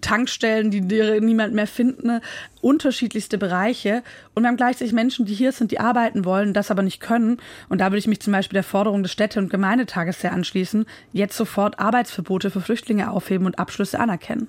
Tankstellen, 0.00 0.72
die 0.72 0.80
niemand 0.80 1.54
mehr 1.54 1.68
finden, 1.68 2.20
unterschiedlichste 2.58 3.38
Bereiche. 3.38 4.02
Und 4.34 4.42
wir 4.42 4.48
haben 4.48 4.56
gleichzeitig 4.56 4.92
Menschen, 4.92 5.26
die 5.26 5.34
hier 5.34 5.52
sind, 5.52 5.70
die 5.70 5.80
arbeiten 5.80 6.24
wollen, 6.24 6.54
das 6.54 6.70
aber 6.70 6.82
nicht 6.82 7.00
können. 7.00 7.38
Und 7.68 7.80
da 7.80 7.86
würde 7.86 7.98
ich 7.98 8.06
mich 8.06 8.20
zum 8.20 8.32
Beispiel 8.32 8.56
der 8.56 8.64
Forderung 8.64 9.02
des 9.02 9.12
Städte- 9.12 9.38
und 9.38 9.50
Gemeindetages 9.50 10.20
sehr 10.20 10.32
anschließen, 10.32 10.86
jetzt 11.12 11.36
sofort 11.36 11.78
Arbeitsverbote 11.78 12.50
für 12.50 12.60
Flüchtlinge 12.60 13.10
aufheben 13.10 13.46
und 13.46 13.58
Abschlüsse 13.58 13.98
anerkennen. 13.98 14.48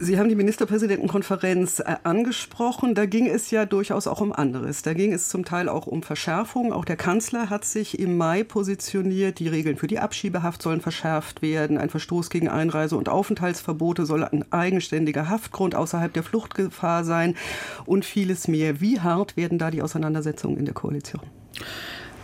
Sie 0.00 0.18
haben 0.18 0.28
die 0.28 0.34
Ministerpräsidentenkonferenz 0.34 1.78
äh, 1.78 1.96
angesprochen. 2.02 2.94
Da 2.94 3.06
ging 3.06 3.26
es 3.26 3.50
ja 3.50 3.64
durchaus 3.64 4.06
auch 4.06 4.20
um 4.20 4.32
anderes. 4.32 4.82
Da 4.82 4.92
ging 4.92 5.12
es 5.12 5.28
zum 5.28 5.44
Teil 5.44 5.68
auch 5.68 5.86
um 5.86 6.02
Verschärfung. 6.02 6.72
Auch 6.72 6.84
der 6.84 6.96
Kanzler 6.96 7.48
hat 7.48 7.64
sich 7.64 7.98
im 7.98 8.16
Mai 8.16 8.44
positioniert. 8.44 9.38
Die 9.38 9.48
Regeln 9.48 9.76
für 9.76 9.86
die 9.86 10.00
Abschiebehaft 10.00 10.62
sollen 10.62 10.80
verschärft 10.80 11.42
werden. 11.42 11.78
Ein 11.78 11.90
Verstoß 11.90 12.28
gegen 12.28 12.48
Einreise- 12.48 12.96
und 12.96 13.08
Aufenthaltsverbote 13.08 14.04
soll 14.04 14.24
ein 14.24 14.44
eigenständiger 14.52 15.28
Haftgrund 15.28 15.74
außerhalb 15.74 16.12
der 16.12 16.22
Fluchtgefahr 16.22 17.04
sein 17.04 17.36
und 17.86 18.04
vieles 18.04 18.48
mehr. 18.48 18.80
Wie 18.80 19.00
hart 19.00 19.36
werden 19.36 19.58
da 19.58 19.70
die 19.70 19.82
Auseinandersetzungen 19.82 20.56
in 20.58 20.64
der 20.64 20.74
Koalition? 20.74 21.22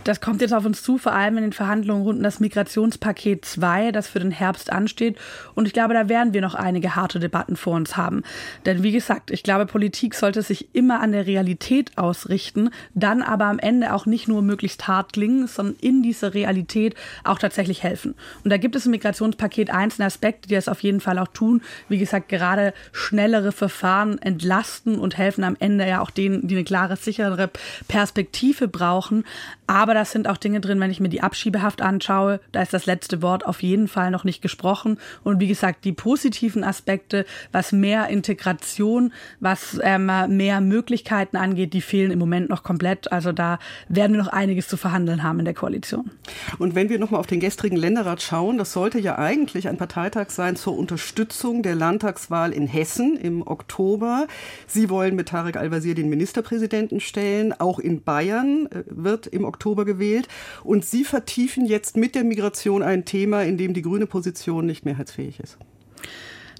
Das 0.03 0.19
kommt 0.19 0.41
jetzt 0.41 0.53
auf 0.53 0.65
uns 0.65 0.81
zu, 0.81 0.97
vor 0.97 1.13
allem 1.13 1.37
in 1.37 1.43
den 1.43 1.53
Verhandlungen 1.53 2.01
rund 2.01 2.17
um 2.17 2.23
das 2.23 2.39
Migrationspaket 2.39 3.45
2, 3.45 3.91
das 3.91 4.07
für 4.07 4.19
den 4.19 4.31
Herbst 4.31 4.71
ansteht. 4.71 5.17
Und 5.53 5.67
ich 5.67 5.73
glaube, 5.73 5.93
da 5.93 6.09
werden 6.09 6.33
wir 6.33 6.41
noch 6.41 6.55
einige 6.55 6.95
harte 6.95 7.19
Debatten 7.19 7.55
vor 7.55 7.75
uns 7.75 7.97
haben. 7.97 8.23
Denn 8.65 8.81
wie 8.81 8.91
gesagt, 8.91 9.29
ich 9.29 9.43
glaube, 9.43 9.67
Politik 9.67 10.15
sollte 10.15 10.41
sich 10.41 10.73
immer 10.73 11.01
an 11.01 11.11
der 11.11 11.27
Realität 11.27 11.97
ausrichten, 11.99 12.71
dann 12.95 13.21
aber 13.21 13.45
am 13.45 13.59
Ende 13.59 13.93
auch 13.93 14.07
nicht 14.07 14.27
nur 14.27 14.41
möglichst 14.41 14.87
hart 14.87 15.13
klingen, 15.13 15.45
sondern 15.45 15.75
in 15.81 16.01
dieser 16.01 16.33
Realität 16.33 16.95
auch 17.23 17.37
tatsächlich 17.37 17.83
helfen. 17.83 18.15
Und 18.43 18.49
da 18.49 18.57
gibt 18.57 18.75
es 18.75 18.85
im 18.85 18.91
Migrationspaket 18.91 19.69
einzelne 19.69 20.07
Aspekte, 20.07 20.49
die 20.49 20.55
das 20.55 20.67
auf 20.67 20.81
jeden 20.81 20.99
Fall 20.99 21.19
auch 21.19 21.27
tun. 21.27 21.61
Wie 21.89 21.99
gesagt, 21.99 22.27
gerade 22.27 22.73
schnellere 22.91 23.51
Verfahren 23.51 24.17
entlasten 24.17 24.97
und 24.97 25.17
helfen 25.17 25.43
am 25.43 25.55
Ende 25.59 25.87
ja 25.87 26.01
auch 26.01 26.09
denen, 26.09 26.47
die 26.47 26.55
eine 26.55 26.63
klare, 26.63 26.95
sichere 26.95 27.51
Perspektive 27.87 28.67
brauchen. 28.67 29.25
Aber 29.67 29.90
das 29.93 30.11
sind 30.11 30.27
auch 30.27 30.37
Dinge 30.37 30.61
drin, 30.61 30.79
wenn 30.79 30.91
ich 30.91 30.99
mir 30.99 31.09
die 31.09 31.21
Abschiebehaft 31.21 31.81
anschaue, 31.81 32.39
da 32.51 32.61
ist 32.61 32.73
das 32.73 32.85
letzte 32.85 33.21
Wort 33.21 33.45
auf 33.45 33.61
jeden 33.63 33.87
Fall 33.87 34.11
noch 34.11 34.23
nicht 34.23 34.41
gesprochen. 34.41 34.97
Und 35.23 35.39
wie 35.39 35.47
gesagt, 35.47 35.85
die 35.85 35.93
positiven 35.93 36.63
Aspekte, 36.63 37.25
was 37.51 37.71
mehr 37.71 38.07
Integration, 38.07 39.13
was 39.39 39.79
ähm, 39.83 40.11
mehr 40.27 40.61
Möglichkeiten 40.61 41.37
angeht, 41.37 41.73
die 41.73 41.81
fehlen 41.81 42.11
im 42.11 42.19
Moment 42.19 42.49
noch 42.49 42.63
komplett. 42.63 43.11
Also 43.11 43.31
da 43.31 43.59
werden 43.89 44.13
wir 44.13 44.23
noch 44.23 44.31
einiges 44.31 44.67
zu 44.67 44.77
verhandeln 44.77 45.23
haben 45.23 45.39
in 45.39 45.45
der 45.45 45.53
Koalition. 45.53 46.11
Und 46.59 46.75
wenn 46.75 46.89
wir 46.89 46.99
nochmal 46.99 47.19
auf 47.19 47.27
den 47.27 47.39
gestrigen 47.39 47.77
Länderrat 47.77 48.21
schauen, 48.21 48.57
das 48.57 48.73
sollte 48.73 48.99
ja 48.99 49.17
eigentlich 49.17 49.67
ein 49.67 49.77
Parteitag 49.77 50.29
sein 50.29 50.55
zur 50.55 50.77
Unterstützung 50.77 51.63
der 51.63 51.75
Landtagswahl 51.75 52.51
in 52.51 52.67
Hessen 52.67 53.17
im 53.17 53.45
Oktober. 53.45 54.27
Sie 54.67 54.89
wollen 54.89 55.15
mit 55.15 55.29
Tarek 55.29 55.57
Al-Wazir 55.57 55.95
den 55.95 56.09
Ministerpräsidenten 56.09 56.99
stellen. 56.99 57.53
Auch 57.59 57.79
in 57.79 58.03
Bayern 58.03 58.67
äh, 58.67 58.83
wird 58.87 59.27
im 59.27 59.45
Oktober 59.45 59.80
Oktober 59.81 59.85
gewählt. 59.85 60.27
Und 60.63 60.85
Sie 60.85 61.03
vertiefen 61.03 61.65
jetzt 61.65 61.97
mit 61.97 62.15
der 62.15 62.23
Migration 62.23 62.83
ein 62.83 63.05
Thema, 63.05 63.43
in 63.43 63.57
dem 63.57 63.73
die 63.73 63.81
grüne 63.81 64.07
Position 64.07 64.65
nicht 64.65 64.85
mehrheitsfähig 64.85 65.39
ist. 65.39 65.57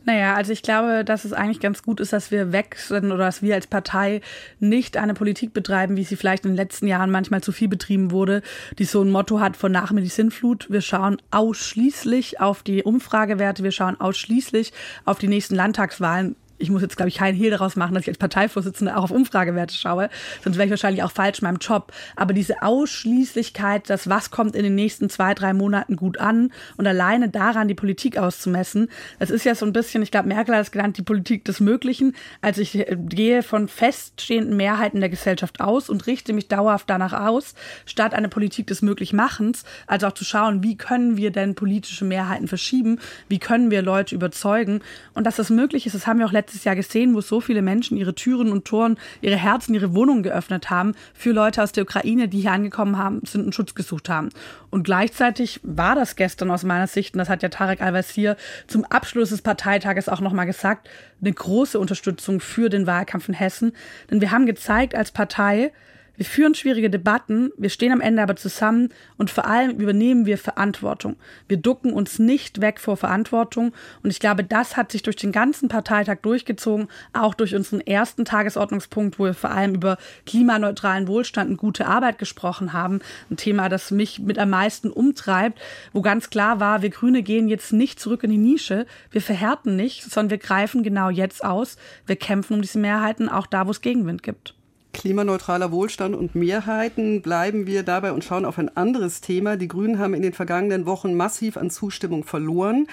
Naja, 0.04 0.34
also 0.34 0.52
ich 0.52 0.64
glaube, 0.64 1.06
dass 1.06 1.26
es 1.26 1.34
eigentlich 1.34 1.60
ganz 1.60 1.84
gut 1.84 2.00
ist, 2.00 2.12
dass 2.12 2.32
wir 2.32 2.52
weg 2.52 2.76
sind 2.76 3.12
oder 3.12 3.26
dass 3.26 3.44
wir 3.44 3.54
als 3.54 3.68
Partei 3.68 4.22
nicht 4.60 4.98
eine 4.98 5.14
Politik 5.14 5.54
betreiben, 5.54 5.96
wie 5.96 6.04
sie 6.04 6.16
vielleicht 6.16 6.44
in 6.44 6.52
den 6.52 6.58
letzten 6.58 6.88
Jahren 6.88 7.12
manchmal 7.12 7.44
zu 7.44 7.52
viel 7.52 7.68
betrieben 7.68 8.10
wurde, 8.10 8.42
die 8.80 8.86
so 8.86 9.04
ein 9.04 9.12
Motto 9.12 9.40
hat 9.40 9.56
von 9.56 9.72
nach 9.72 9.92
mir 9.92 10.02
die 10.02 10.08
Sinnflut. 10.08 10.72
Wir 10.72 10.82
schauen 10.82 11.22
ausschließlich 11.30 12.40
auf 12.40 12.64
die 12.64 12.82
Umfragewerte, 12.82 13.64
wir 13.64 13.72
schauen 13.72 14.02
ausschließlich 14.02 14.74
auf 15.06 15.20
die 15.20 15.28
nächsten 15.28 15.54
Landtagswahlen 15.54 16.36
ich 16.62 16.70
muss 16.70 16.82
jetzt, 16.82 16.98
glaube 16.98 17.10
ich, 17.10 17.16
keinen 17.16 17.36
Hehl 17.36 17.52
daraus 17.52 17.76
machen, 17.76 17.94
dass 17.94 18.04
ich 18.04 18.10
als 18.10 18.18
Parteivorsitzende 18.18 18.96
auch 18.96 19.04
auf 19.04 19.12
Umfragewerte 19.12 19.74
schaue, 19.74 20.10
sonst 20.44 20.58
wäre 20.58 20.66
ich 20.66 20.72
wahrscheinlich 20.72 21.04
auch 21.04 21.12
falsch 21.12 21.40
in 21.40 21.46
meinem 21.46 21.58
Job. 21.58 21.92
Aber 22.16 22.34
diese 22.34 22.62
Ausschließlichkeit, 22.62 23.90
dass 23.90 24.10
was 24.10 24.32
kommt 24.32 24.56
in 24.56 24.64
den 24.64 24.76
nächsten 24.76 25.10
zwei, 25.10 25.34
drei 25.34 25.54
Monaten 25.54 25.96
gut 25.96 26.20
an 26.20 26.52
und 26.78 26.88
alleine 26.88 27.30
daran 27.30 27.68
die 27.68 27.74
Politik 27.74 28.18
auszumessen, 28.18 28.90
das 29.20 29.30
ist 29.30 29.44
ja 29.44 29.56
so 29.56 29.66
ein 29.66 29.74
bisschen, 29.74 30.04
ich 30.04 30.12
glaube, 30.12 30.28
Merkel 30.28 30.56
hat 30.56 30.62
es 30.62 30.72
genannt, 30.72 30.98
die 30.98 31.04
Politik 31.04 31.46
des 31.46 31.60
Möglichen. 31.60 32.16
Also 32.42 32.62
ich 32.62 32.78
äh, 32.78 32.98
gehe 32.98 33.44
von 33.44 33.68
feststehenden 33.68 34.58
Mehrheiten 34.58 35.00
der 35.00 35.10
Gesellschaft 35.10 35.62
aus 35.62 35.90
und 35.90 36.08
richte 36.08 36.34
mich 36.34 36.48
dauerhaft 36.48 36.90
danach 36.90 37.14
aus, 37.14 37.56
statt 37.86 38.14
eine 38.14 38.30
Politik 38.30 38.68
des 38.68 38.82
Möglichmachens, 38.82 39.64
also 39.88 40.08
auch 40.08 40.14
zu 40.14 40.26
schauen, 40.26 40.64
wie 40.64 40.78
können 40.78 41.18
wir 41.18 41.32
denn 41.32 41.56
politische 41.56 42.06
Mehrheiten 42.06 42.48
verschieben, 42.48 43.00
wie 43.28 43.40
können 43.40 43.72
wir 43.72 43.82
Leute 43.82 44.16
überzeugen 44.16 44.82
und 45.14 45.26
dass 45.26 45.38
das 45.38 45.50
möglich 45.50 45.86
ist, 45.86 45.94
das 45.94 46.08
haben 46.08 46.20
wir 46.20 46.26
auch 46.26 46.32
letztes 46.32 46.51
letztes 46.52 46.66
Jahr 46.66 46.76
gesehen, 46.76 47.16
wo 47.16 47.22
so 47.22 47.40
viele 47.40 47.62
Menschen 47.62 47.96
ihre 47.96 48.14
Türen 48.14 48.52
und 48.52 48.66
Toren, 48.66 48.98
ihre 49.22 49.38
Herzen, 49.38 49.74
ihre 49.74 49.96
Wohnungen 49.96 50.22
geöffnet 50.22 50.70
haben 50.70 50.96
für 51.14 51.32
Leute 51.32 51.64
aus 51.64 51.72
der 51.72 51.84
Ukraine, 51.84 52.28
die 52.28 52.42
hier 52.42 52.52
angekommen 52.52 52.98
haben, 52.98 53.22
sind 53.24 53.46
und 53.46 53.56
Schutz 53.56 53.74
gesucht 53.74 54.10
haben. 54.10 54.30
Und 54.70 54.84
gleichzeitig 54.84 55.62
war 55.64 55.96
das 55.96 56.18
gestern 56.18 56.52
aus 56.52 56.64
meiner 56.64 56.88
Sicht, 56.88 57.16
und 57.16 57.20
das 57.20 57.30
hat 57.30 57.42
ja 57.42 57.48
Tarek 57.48 57.82
Al-Wazir 57.82 58.36
zum 58.68 58.84
Abschluss 58.84 59.30
des 59.30 59.42
Parteitages 59.42 60.10
auch 60.10 60.20
nochmal 60.20 60.46
gesagt, 60.46 60.90
eine 61.22 61.32
große 61.32 61.80
Unterstützung 61.80 62.42
für 62.42 62.68
den 62.68 62.86
Wahlkampf 62.86 63.30
in 63.30 63.34
Hessen. 63.34 63.72
Denn 64.10 64.20
wir 64.20 64.32
haben 64.32 64.46
gezeigt 64.46 64.94
als 64.94 65.12
Partei, 65.12 65.72
wir 66.18 66.26
führen 66.26 66.54
schwierige 66.54 66.90
Debatten, 66.90 67.52
wir 67.58 67.70
stehen 67.70 67.92
am 67.92 68.02
Ende 68.02 68.22
aber 68.22 68.36
zusammen 68.36 68.90
und 69.18 69.32
vor 69.32 69.46
allem 69.48 69.80
übernehmen 69.80 70.26
wir 70.26 70.38
Verantwortung. 70.38 71.16
Wir 71.48 71.58
ducken 71.58 71.94
uns 71.94 72.20
nicht 72.20 72.62
weg 72.62 72.80
vor 72.80 72.98
Verantwortung 72.98 73.74
und 74.04 74.12
ich 74.12 74.20
glaube, 74.20 74.44
das 74.44 74.78
hat 74.78 74.92
sich 74.92 75.04
durch 75.04 75.16
den 75.16 75.32
ganzen 75.32 75.70
Parteitag 75.70 76.18
durchgezogen, 76.22 76.90
auch 77.14 77.34
durch 77.34 77.56
unseren 77.56 77.82
ersten 77.82 78.26
Tagesordnungspunkt, 78.26 79.20
wo 79.20 79.26
wir 79.26 79.34
vor 79.34 79.52
allem 79.52 79.76
über 79.76 79.98
klimaneutralen 80.26 81.08
Wohlstand 81.08 81.50
und 81.50 81.58
gute 81.58 81.88
Arbeit 81.88 82.20
gesprochen 82.20 82.74
haben. 82.74 83.00
Ein 83.30 83.38
Thema, 83.38 83.70
das 83.70 83.90
mich 83.90 84.20
mit 84.20 84.38
am 84.38 84.52
meisten 84.52 84.92
umtreibt, 84.92 85.60
wo 85.94 86.02
ganz 86.02 86.30
klar 86.30 86.60
war, 86.60 86.82
wir 86.82 86.90
Grüne 86.90 87.24
gehen 87.24 87.48
jetzt 87.48 87.74
nicht 87.74 88.00
zurück 88.00 88.24
in 88.24 88.32
die 88.32 88.38
Nische, 88.38 88.86
wir 89.12 89.22
verhärten 89.22 89.76
nicht, 89.76 90.04
sondern 90.04 90.32
wir 90.32 90.38
greifen 90.38 90.84
genau 90.84 91.10
jetzt 91.10 91.44
aus, 91.44 91.78
wir 92.06 92.16
kämpfen 92.16 92.56
um 92.56 92.62
diese 92.62 92.80
Mehrheiten, 92.80 93.30
auch 93.30 93.48
da, 93.48 93.66
wo 93.66 93.72
es 93.72 93.82
Gegenwind 93.82 94.24
gibt 94.24 94.56
klimaneutraler 94.94 95.72
Wohlstand 95.72 96.16
und 96.16 96.36
Mehrheiten 96.36 97.22
bleiben 97.22 97.68
wir 97.68 97.84
dabei 97.84 98.12
und 98.12 98.24
schauen 98.24 98.46
auf 98.46 98.58
ein 98.58 98.76
anderes 98.76 99.22
Thema. 99.22 99.58
Die 99.58 99.68
Grünen 99.68 100.00
haben 100.00 100.14
in 100.14 100.22
den 100.22 100.34
vergangenen 100.34 100.86
Wochen 100.86 101.14
massiv 101.14 101.58
an 101.58 101.70
Zustimmung 101.70 102.24
verloren. 102.24 102.88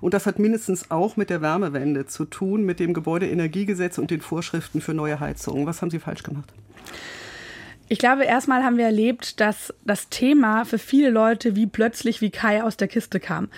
Und 0.00 0.14
das 0.14 0.26
hat 0.26 0.38
mindestens 0.38 0.90
auch 0.90 1.16
mit 1.16 1.30
der 1.30 1.42
Wärmewende 1.42 2.06
zu 2.06 2.24
tun, 2.24 2.64
mit 2.64 2.80
dem 2.80 2.94
Gebäudeenergiegesetz 2.94 3.98
und 3.98 4.10
den 4.10 4.20
Vorschriften 4.20 4.80
für 4.80 4.94
neue 4.94 5.20
Heizungen. 5.20 5.66
Was 5.66 5.82
haben 5.82 5.90
Sie 5.90 5.98
falsch 5.98 6.22
gemacht? 6.22 6.52
Ich 7.88 7.98
glaube, 7.98 8.24
erstmal 8.24 8.64
haben 8.64 8.78
wir 8.78 8.86
erlebt, 8.86 9.40
dass 9.40 9.74
das 9.84 10.08
Thema 10.08 10.64
für 10.64 10.78
viele 10.78 11.10
Leute 11.10 11.56
wie 11.56 11.66
plötzlich 11.66 12.22
wie 12.22 12.30
Kai 12.30 12.62
aus 12.62 12.78
der 12.78 12.88
Kiste 12.88 13.20
kam 13.20 13.48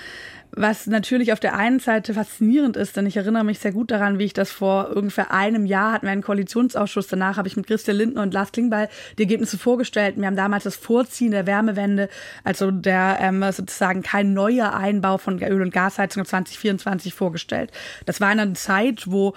was 0.56 0.87
natürlich 0.87 1.32
auf 1.32 1.40
der 1.40 1.56
einen 1.56 1.80
Seite 1.80 2.14
faszinierend 2.14 2.76
ist, 2.76 2.96
denn 2.96 3.06
ich 3.06 3.16
erinnere 3.16 3.44
mich 3.44 3.58
sehr 3.58 3.73
gut 3.73 3.90
daran, 3.90 4.18
wie 4.18 4.25
ich 4.25 4.32
das 4.32 4.52
vor 4.52 4.96
ungefähr 4.96 5.32
einem 5.32 5.66
Jahr 5.66 5.92
hatten 5.92 6.06
wir 6.06 6.12
einen 6.12 6.23
Koalitionsausschuss. 6.23 7.08
Danach 7.08 7.37
habe 7.37 7.49
ich 7.49 7.56
mit 7.56 7.66
Christian 7.66 7.96
Lindner 7.96 8.23
und 8.23 8.32
Lars 8.34 8.52
Klingbeil 8.52 8.88
die 9.18 9.23
Ergebnisse 9.23 9.58
vorgestellt. 9.58 10.16
Wir 10.16 10.26
haben 10.26 10.37
damals 10.37 10.64
das 10.64 10.76
Vorziehen 10.76 11.32
der 11.32 11.46
Wärmewende, 11.46 12.08
also 12.44 12.70
der 12.70 13.18
ähm, 13.20 13.42
sozusagen 13.50 14.02
kein 14.02 14.32
neuer 14.32 14.75
Einbau 14.75 15.18
von 15.18 15.42
Öl- 15.42 15.62
und 15.62 15.73
Gasheizung 15.73 16.25
2024 16.25 17.14
vorgestellt. 17.14 17.70
Das 18.06 18.20
war 18.20 18.30
in 18.32 18.40
einer 18.40 18.54
Zeit, 18.54 19.11
wo 19.11 19.34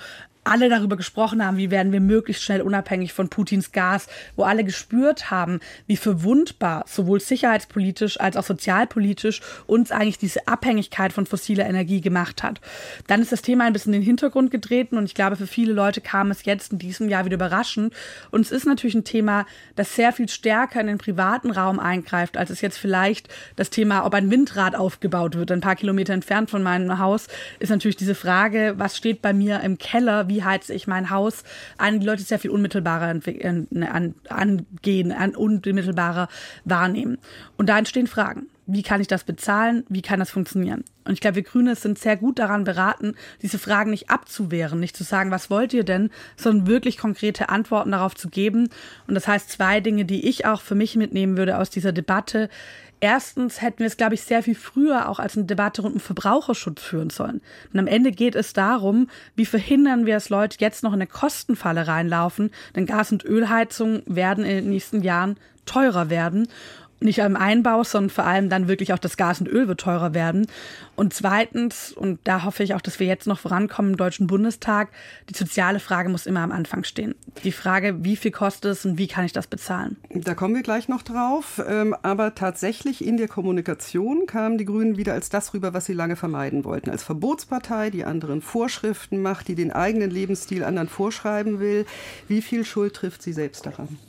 alle 0.48 0.70
darüber 0.70 0.96
gesprochen 0.96 1.46
haben, 1.46 1.58
wie 1.58 1.72
werden 1.72 1.92
wir 1.92 2.00
möglichst 2.00 2.44
schnell 2.44 2.62
unabhängig 2.62 3.14
von 3.14 3.30
Putins 3.30 3.72
Gas, 3.72 4.08
wo 4.36 4.44
alle 4.44 4.64
gespürt 4.64 5.30
haben, 5.30 5.60
wie 5.86 5.98
verwundbar 5.98 6.86
sowohl 6.88 7.20
sicherheitspolitisch 7.20 8.20
als 8.20 8.38
auch 8.38 8.44
sozialpolitisch 8.44 9.42
uns 9.68 9.92
eigentlich 9.92 10.18
diese 10.18 10.48
Abhängigkeit 10.48 11.12
von 11.14 11.26
fossiler 11.26 11.68
Energie 11.68 12.02
gemacht 12.02 12.44
hat. 12.44 12.62
Dann 13.08 13.22
ist 13.22 13.32
das 13.32 13.42
Thema 13.42 13.66
ein 13.66 13.74
bisschen 13.74 13.94
in 13.94 14.02
den 14.02 14.06
Hintergrund 14.06 14.52
getreten 14.52 14.98
und 14.98 15.06
ich 15.06 15.14
glaube, 15.14 15.36
für 15.36 15.48
viele 15.48 15.74
Leute 15.74 16.02
kam 16.02 16.32
es 16.32 16.46
jetzt 16.46 16.72
in 16.72 16.80
diesem 16.80 17.10
Jahr 17.10 17.26
wieder 17.26 17.36
überraschend. 17.36 17.94
Und 18.32 18.42
es 18.42 18.52
ist 18.52 18.66
natürlich 18.66 18.96
ein 18.96 19.04
Thema, 19.04 19.46
das 19.76 19.96
sehr 19.96 20.14
viel 20.14 20.30
stärker 20.30 20.80
in 20.80 20.88
den 20.88 20.98
privaten 20.98 21.52
Raum 21.52 21.80
eingreift, 21.80 22.38
als 22.38 22.50
es 22.50 22.62
jetzt 22.62 22.78
vielleicht 22.78 23.28
das 23.56 23.70
Thema, 23.70 24.06
ob 24.06 24.14
ein 24.14 24.32
Windrad 24.32 24.76
aufgebaut 24.76 25.36
wird. 25.36 25.52
Ein 25.52 25.62
paar 25.62 25.76
Kilometer 25.76 26.14
entfernt 26.14 26.50
von 26.50 26.64
meinem 26.64 27.00
Haus 27.00 27.28
ist 27.60 27.70
natürlich 27.70 27.98
diese 27.98 28.16
Frage, 28.16 28.76
was 28.78 28.96
steht 28.96 29.22
bei 29.22 29.34
mir 29.34 29.62
im 29.62 29.78
Keller, 29.78 30.28
wie 30.28 30.37
wie 30.38 30.44
heize 30.44 30.72
ich 30.72 30.86
mein 30.86 31.10
Haus 31.10 31.44
an, 31.80 32.00
die 32.00 32.06
Leute 32.06 32.22
sehr 32.22 32.38
viel 32.38 32.52
unmittelbarer 32.52 33.08
an, 33.08 34.14
angehen, 34.30 35.12
an 35.12 35.36
unmittelbarer 35.36 36.28
wahrnehmen. 36.64 37.18
Und 37.58 37.70
da 37.70 37.80
entstehen 37.80 38.06
Fragen. 38.06 38.48
wie 38.68 38.84
kann 38.84 39.00
ich 39.00 39.08
das 39.08 39.24
bezahlen, 39.24 39.86
wie 39.88 40.02
kann 40.02 40.20
das 40.20 40.30
funktionieren. 40.30 40.84
Und 41.06 41.14
ich 41.14 41.22
glaube, 41.22 41.38
wir 41.38 41.44
Grüne 41.44 41.76
sind 41.76 41.98
sehr 41.98 42.18
gut 42.18 42.38
daran 42.38 42.66
beraten, 42.66 43.16
diese 43.42 43.58
Fragen 43.58 43.92
nicht 43.92 44.10
abzuwehren, 44.10 44.82
nicht 44.82 44.96
zu 44.96 45.06
sagen, 45.06 45.32
was 45.32 45.50
wollt 45.50 45.74
ihr 45.74 45.86
denn, 45.86 46.10
sondern 46.36 46.68
wirklich 46.68 46.98
konkrete 46.98 47.48
Antworten 47.48 47.92
darauf 47.92 48.14
zu 48.14 48.28
geben. 48.28 48.68
Und 49.08 49.16
das 49.16 49.28
heißt 49.28 49.50
zwei 49.50 49.80
Dinge, 49.80 50.04
die 50.04 50.28
ich 50.28 50.46
auch 50.46 50.60
für 50.60 50.76
mich 50.76 50.98
mitnehmen 50.98 51.38
würde 51.38 51.58
aus 51.58 51.70
dieser 51.70 51.94
Debatte. 51.94 52.50
Erstens 53.00 53.62
hätten 53.62 53.80
wir 53.80 53.88
es, 53.88 53.98
glaube 53.98 54.16
ich, 54.16 54.24
sehr 54.24 54.42
viel 54.42 54.56
früher 54.56 55.10
auch 55.10 55.20
als 55.20 55.38
eine 55.38 55.46
Debatte 55.46 55.84
rund 55.84 55.96
um 55.96 56.00
Verbraucherschutz 56.00 56.82
führen 56.82 57.12
sollen. 57.12 57.42
Und 57.72 57.80
am 57.80 57.88
Ende 57.88 58.12
geht 58.12 58.36
es 58.36 58.54
darum, 58.54 59.08
wie 59.36 59.46
verhindern 59.46 60.06
wir 60.08 60.18
es, 60.18 60.30
Leute 60.30 60.58
jetzt 60.60 60.84
noch 60.84 60.92
in 60.92 61.02
eine 61.02 61.08
Kostenfalle 61.08 61.88
reinlaufen, 61.88 62.50
denn 62.76 62.88
Gas- 62.88 63.12
und 63.12 63.24
Ölheizungen 63.24 64.02
werden 64.08 64.44
in 64.44 64.56
den 64.56 64.70
nächsten 64.70 65.04
Jahren 65.04 65.38
teurer 65.66 66.10
werden 66.10 66.48
nicht 67.00 67.22
am 67.22 67.36
Einbau, 67.36 67.84
sondern 67.84 68.10
vor 68.10 68.26
allem 68.26 68.50
dann 68.50 68.68
wirklich 68.68 68.94
auch 68.94 69.00
das 69.00 69.18
Gas 69.18 69.40
und 69.40 69.48
Öl 69.48 69.68
wird 69.68 69.80
teurer 69.80 70.14
werden. 70.14 70.48
Und 70.96 71.14
zweitens, 71.14 71.92
und 71.92 72.20
da 72.24 72.44
hoffe 72.44 72.64
ich 72.64 72.74
auch, 72.74 72.82
dass 72.82 73.00
wir 73.00 73.06
jetzt 73.06 73.28
noch 73.28 73.40
vorankommen 73.40 73.92
im 73.92 73.98
Deutschen 73.98 74.26
Bundestag, 74.26 74.90
die 75.30 75.38
soziale 75.38 75.80
Frage 75.80 76.10
muss 76.10 76.26
immer 76.26 76.42
am 76.42 76.52
Anfang 76.52 76.84
stehen. 76.84 77.14
Die 77.44 77.52
Frage, 77.52 78.04
wie 78.04 78.16
viel 78.16 78.32
kostet 78.32 78.72
es 78.72 78.86
und 78.86 78.98
wie 78.98 79.08
kann 79.08 79.26
ich 79.26 79.32
das 79.32 79.48
bezahlen? 79.48 79.98
Da 80.10 80.34
kommen 80.34 80.56
wir 80.56 80.64
gleich 80.64 80.88
noch 80.88 81.04
drauf. 81.04 81.62
Ähm, 81.68 81.96
aber 82.02 82.34
tatsächlich 82.34 83.06
in 83.06 83.18
der 83.18 83.28
Kommunikation 83.28 84.26
kamen 84.26 84.58
die 84.58 84.66
Grünen 84.66 84.98
wieder 84.98 85.14
als 85.14 85.30
das 85.30 85.54
rüber, 85.54 85.74
was 85.74 85.86
sie 85.86 85.94
lange 85.94 86.16
vermeiden 86.16 86.66
wollten. 86.66 86.90
Als 86.90 87.04
Verbotspartei, 87.04 87.92
die 87.92 88.04
anderen 88.04 88.42
Vorschriften 88.42 89.22
macht, 89.22 89.48
die 89.48 89.56
den 89.56 89.72
eigenen 89.72 90.10
Lebensstil 90.10 90.64
anderen 90.64 90.90
vorschreiben 90.90 91.60
will. 91.60 91.86
Wie 92.28 92.42
viel 92.42 92.66
Schuld 92.66 92.96
trifft 92.96 93.22
sie 93.22 93.34
selbst 93.34 93.66
daran? 93.68 94.00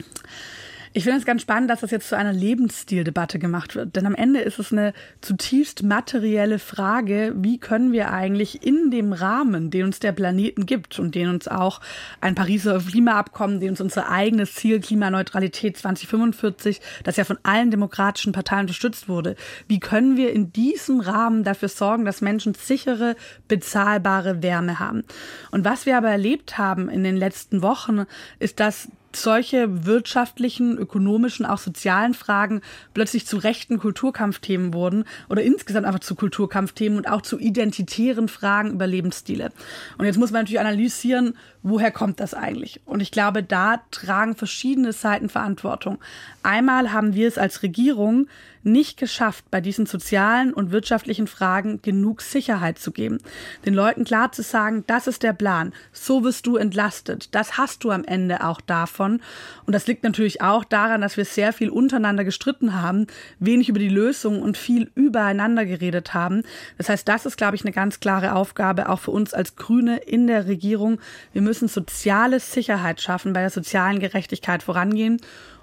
Ich 0.99 1.05
finde 1.05 1.21
es 1.21 1.25
ganz 1.25 1.43
spannend, 1.43 1.71
dass 1.71 1.83
das 1.83 1.93
jetzt 1.93 2.09
zu 2.09 2.17
einer 2.17 2.33
Lebensstildebatte 2.33 3.39
gemacht 3.39 3.77
wird. 3.77 3.95
Denn 3.95 4.05
am 4.05 4.17
Ende 4.17 4.41
ist 4.41 4.59
es 4.59 4.73
eine 4.73 4.93
zutiefst 5.21 5.85
materielle 5.85 6.59
Frage, 6.59 7.35
wie 7.37 7.59
können 7.59 7.93
wir 7.93 8.11
eigentlich 8.11 8.67
in 8.67 8.91
dem 8.91 9.13
Rahmen, 9.13 9.71
den 9.71 9.85
uns 9.85 10.01
der 10.01 10.11
Planeten 10.11 10.67
gibt 10.67 10.99
und 10.99 11.15
den 11.15 11.29
uns 11.29 11.47
auch 11.47 11.81
ein 12.21 12.35
Pariser 12.35 12.81
Klimaabkommen, 12.81 13.61
den 13.61 13.71
uns 13.71 13.81
unser 13.81 14.11
eigenes 14.11 14.55
Ziel 14.57 14.81
Klimaneutralität 14.81 15.77
2045, 15.77 16.81
das 17.05 17.17
ja 17.17 17.23
von 17.23 17.39
allen 17.45 17.71
demokratischen 17.71 18.33
Parteien 18.33 18.63
unterstützt 18.63 19.09
wurde, 19.09 19.37
wie 19.69 19.79
können 19.79 20.17
wir 20.17 20.33
in 20.33 20.53
diesem 20.53 20.99
Rahmen 20.99 21.45
dafür 21.45 21.69
sorgen, 21.69 22.07
dass 22.07 22.23
Menschen 22.23 22.55
sichere, 22.55 23.15
bezahlbare 23.47 24.43
Wärme 24.43 24.81
haben? 24.81 25.05
Und 25.53 25.65
was 25.65 25.87
wir 25.87 25.97
aber 25.97 26.11
erlebt 26.11 26.59
haben 26.59 26.89
in 26.89 27.05
den 27.05 27.17
letzten 27.17 27.63
Wochen, 27.63 28.03
ist, 28.41 28.59
dass 28.59 28.89
solche 29.17 29.87
wirtschaftlichen, 29.87 30.77
ökonomischen, 30.79 31.47
auch 31.47 31.59
sozialen 31.59 32.15
Fragen 32.15 32.61
plötzlich 32.95 33.27
zu 33.27 33.39
rechten 33.39 33.79
Kulturkampfthemen 33.79 34.75
wurden 34.75 35.05
oder 35.29 35.43
insgesamt 35.43 35.87
einfach 35.87 36.01
zu 36.01 36.15
Kulturkampfthemen 36.15 36.99
und 36.99 37.09
auch 37.09 37.23
zu 37.23 37.39
identitären 37.39 38.29
Fragen 38.29 38.73
über 38.73 38.87
Lebensstile. 38.87 39.51
Und 39.97 40.07
jetzt 40.07 40.19
muss 40.19 40.31
man 40.31 40.43
natürlich 40.43 40.61
analysieren, 40.61 41.35
woher 41.63 41.91
kommt 41.91 42.21
das 42.21 42.35
eigentlich? 42.35 42.81
Und 42.85 43.01
ich 43.01 43.11
glaube, 43.11 43.43
da 43.43 43.81
tragen 43.91 44.37
verschiedene 44.37 44.93
Seiten 44.93 45.29
Verantwortung. 45.29 45.99
Einmal 46.43 46.93
haben 46.93 47.15
wir 47.15 47.29
es 47.29 47.39
als 47.39 47.63
Regierung 47.63 48.29
nicht 48.63 48.99
geschafft, 48.99 49.45
bei 49.51 49.61
diesen 49.61 49.87
sozialen 49.87 50.53
und 50.53 50.71
wirtschaftlichen 50.71 51.27
Fragen 51.27 51.81
genug 51.83 52.21
Sicherheit 52.23 52.79
zu 52.79 52.91
geben. 52.91 53.19
Den 53.65 53.75
Leuten 53.75 54.05
klar 54.05 54.33
zu 54.33 54.43
sagen, 54.43 54.85
das 54.87 55.07
ist 55.07 55.23
der 55.23 55.33
Plan, 55.33 55.73
so 55.93 56.25
wirst 56.25 56.47
du 56.47 56.57
entlastet, 56.57 57.35
das 57.35 57.57
hast 57.57 57.85
du 57.85 57.91
am 57.91 58.05
Ende 58.05 58.45
auch 58.45 58.61
davon. 58.61 58.98
Und 59.07 59.73
das 59.73 59.87
liegt 59.87 60.05
natürlich 60.05 60.43
auch 60.43 60.65
daran, 60.65 61.01
dass 61.01 61.17
wir 61.17 61.25
sehr 61.25 61.53
viel 61.53 61.71
untereinander 61.71 62.25
gestritten 62.25 62.81
haben, 62.81 63.07
wenig 63.39 63.69
über 63.69 63.79
die 63.79 63.89
Lösung 63.89 64.43
und 64.43 64.57
viel 64.57 64.91
übereinander 64.95 65.65
geredet 65.65 66.15
haben. 66.15 66.43
Das 66.77 66.89
heißt, 66.89 67.07
das 67.09 67.27
ist, 67.27 67.37
glaube 67.37 67.57
ich, 67.57 67.63
eine 67.63 67.73
ganz 67.73 68.01
klare 68.01 68.35
Aufgabe 68.35 68.89
auch 68.89 69.01
für 69.01 69.11
uns 69.11 69.35
als 69.35 69.57
Grüne 69.57 69.99
in 69.99 70.27
der 70.27 70.47
Regierung. 70.47 71.01
Wir 71.33 71.43
müssen 71.43 71.69
soziale 71.69 72.41
Sicherheit 72.41 73.01
schaffen, 73.01 73.33
bei 73.33 73.41
der 73.41 73.51
sozialen 73.51 73.99
Gerechtigkeit 74.01 74.63
vorangehen. 74.63 75.21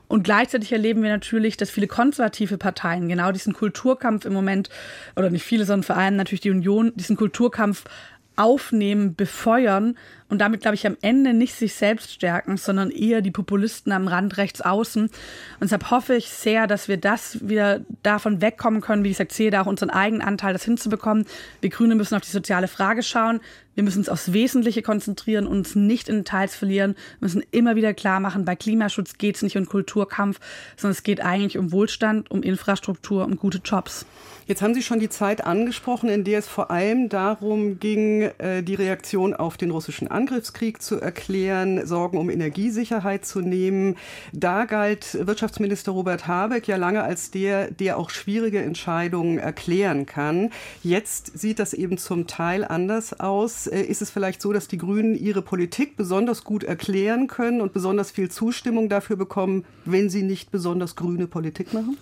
Und 0.07 0.23
gleichzeitig 0.23 0.71
erleben 0.71 1.01
wir 1.01 1.09
natürlich, 1.09 1.57
dass 1.57 1.71
viele 1.71 1.87
konservative 1.87 2.57
Parteien 2.57 3.09
genau 3.09 3.31
diesen 3.31 3.53
Kulturkampf 3.53 4.25
im 4.25 4.33
Moment, 4.33 4.69
oder 5.15 5.29
nicht 5.29 5.43
viele, 5.43 5.65
sondern 5.65 5.83
vor 5.83 5.97
allem 5.97 6.15
natürlich 6.15 6.41
die 6.41 6.51
Union, 6.51 6.91
diesen 6.95 7.15
Kulturkampf 7.15 7.85
aufnehmen, 8.35 9.15
befeuern 9.15 9.97
und 10.27 10.39
damit, 10.39 10.61
glaube 10.61 10.75
ich, 10.75 10.87
am 10.87 10.97
Ende 11.01 11.33
nicht 11.33 11.53
sich 11.53 11.75
selbst 11.75 12.11
stärken, 12.11 12.57
sondern 12.57 12.89
eher 12.89 13.21
die 13.21 13.31
Populisten 13.31 13.91
am 13.91 14.07
Rand 14.07 14.37
rechts 14.37 14.61
außen. 14.61 15.03
Und 15.03 15.11
deshalb 15.61 15.91
hoffe 15.91 16.15
ich 16.15 16.29
sehr, 16.29 16.65
dass 16.65 16.87
wir 16.87 16.97
das 16.97 17.47
wieder 17.47 17.81
davon 18.01 18.41
wegkommen 18.41 18.81
können, 18.81 19.03
wie 19.03 19.09
gesagt, 19.09 19.33
sehe 19.33 19.51
da 19.51 19.61
auch 19.61 19.67
unseren 19.67 19.91
eigenen 19.91 20.21
Anteil, 20.21 20.53
das 20.53 20.63
hinzubekommen. 20.63 21.25
Wir 21.61 21.69
Grüne 21.69 21.95
müssen 21.95 22.15
auf 22.15 22.21
die 22.21 22.31
soziale 22.31 22.67
Frage 22.67 23.03
schauen. 23.03 23.39
Wir 23.75 23.83
müssen 23.83 23.99
uns 23.99 24.09
aufs 24.09 24.33
Wesentliche 24.33 24.81
konzentrieren 24.81 25.45
und 25.45 25.57
uns 25.57 25.75
nicht 25.75 26.09
in 26.09 26.17
Details 26.17 26.55
verlieren. 26.55 26.95
Wir 27.19 27.25
müssen 27.25 27.43
immer 27.51 27.75
wieder 27.75 27.93
klar 27.93 28.19
machen, 28.19 28.45
bei 28.45 28.55
Klimaschutz 28.55 29.17
geht 29.17 29.35
es 29.35 29.41
nicht 29.41 29.57
um 29.57 29.65
Kulturkampf, 29.65 30.39
sondern 30.77 30.93
es 30.93 31.03
geht 31.03 31.19
eigentlich 31.19 31.57
um 31.57 31.71
Wohlstand, 31.71 32.31
um 32.31 32.41
Infrastruktur, 32.41 33.25
um 33.25 33.35
gute 33.35 33.59
Jobs. 33.63 34.05
Jetzt 34.47 34.61
haben 34.61 34.73
Sie 34.73 34.83
schon 34.83 34.99
die 34.99 35.09
Zeit 35.09 35.43
angesprochen, 35.45 36.07
in 36.07 36.23
der 36.23 36.39
es 36.39 36.47
vor 36.47 36.71
allem 36.71 37.09
darum 37.09 37.79
ging, 37.79 38.29
äh, 38.37 38.63
die 38.63 38.75
Reaktion 38.75 39.33
auf 39.33 39.57
den 39.57 39.71
russischen 39.71 40.07
Angriffskrieg 40.15 40.81
zu 40.81 40.99
erklären, 40.99 41.85
Sorgen 41.85 42.17
um 42.17 42.29
Energiesicherheit 42.29 43.25
zu 43.25 43.41
nehmen. 43.41 43.97
Da 44.33 44.65
galt 44.65 45.17
Wirtschaftsminister 45.27 45.91
Robert 45.91 46.27
Habeck 46.27 46.67
ja 46.67 46.77
lange 46.77 47.03
als 47.03 47.31
der, 47.31 47.69
der 47.69 47.97
auch 47.97 48.09
schwierige 48.09 48.61
Entscheidungen 48.61 49.37
erklären 49.37 50.05
kann. 50.05 50.51
Jetzt 50.81 51.37
sieht 51.37 51.59
das 51.59 51.73
eben 51.73 51.97
zum 51.97 52.27
Teil 52.27 52.65
anders 52.65 53.19
aus. 53.19 53.67
Äh, 53.67 53.81
ist 53.81 54.01
es 54.01 54.09
vielleicht 54.09 54.41
so, 54.41 54.53
dass 54.53 54.67
die 54.67 54.77
Grünen 54.77 55.15
ihre 55.15 55.41
Politik 55.41 55.97
besonders 55.97 56.43
gut 56.43 56.63
erklären 56.63 57.27
können 57.27 57.61
und 57.61 57.73
besonders 57.73 58.11
viel 58.11 58.31
Zustimmung 58.31 58.89
dafür 58.89 59.17
bekommen, 59.17 59.65
wenn 59.83 60.09
sie 60.09 60.23
nicht 60.23 60.51
besonders 60.51 60.95
grüne 60.95 61.27
Politik 61.27 61.73
machen? 61.73 61.97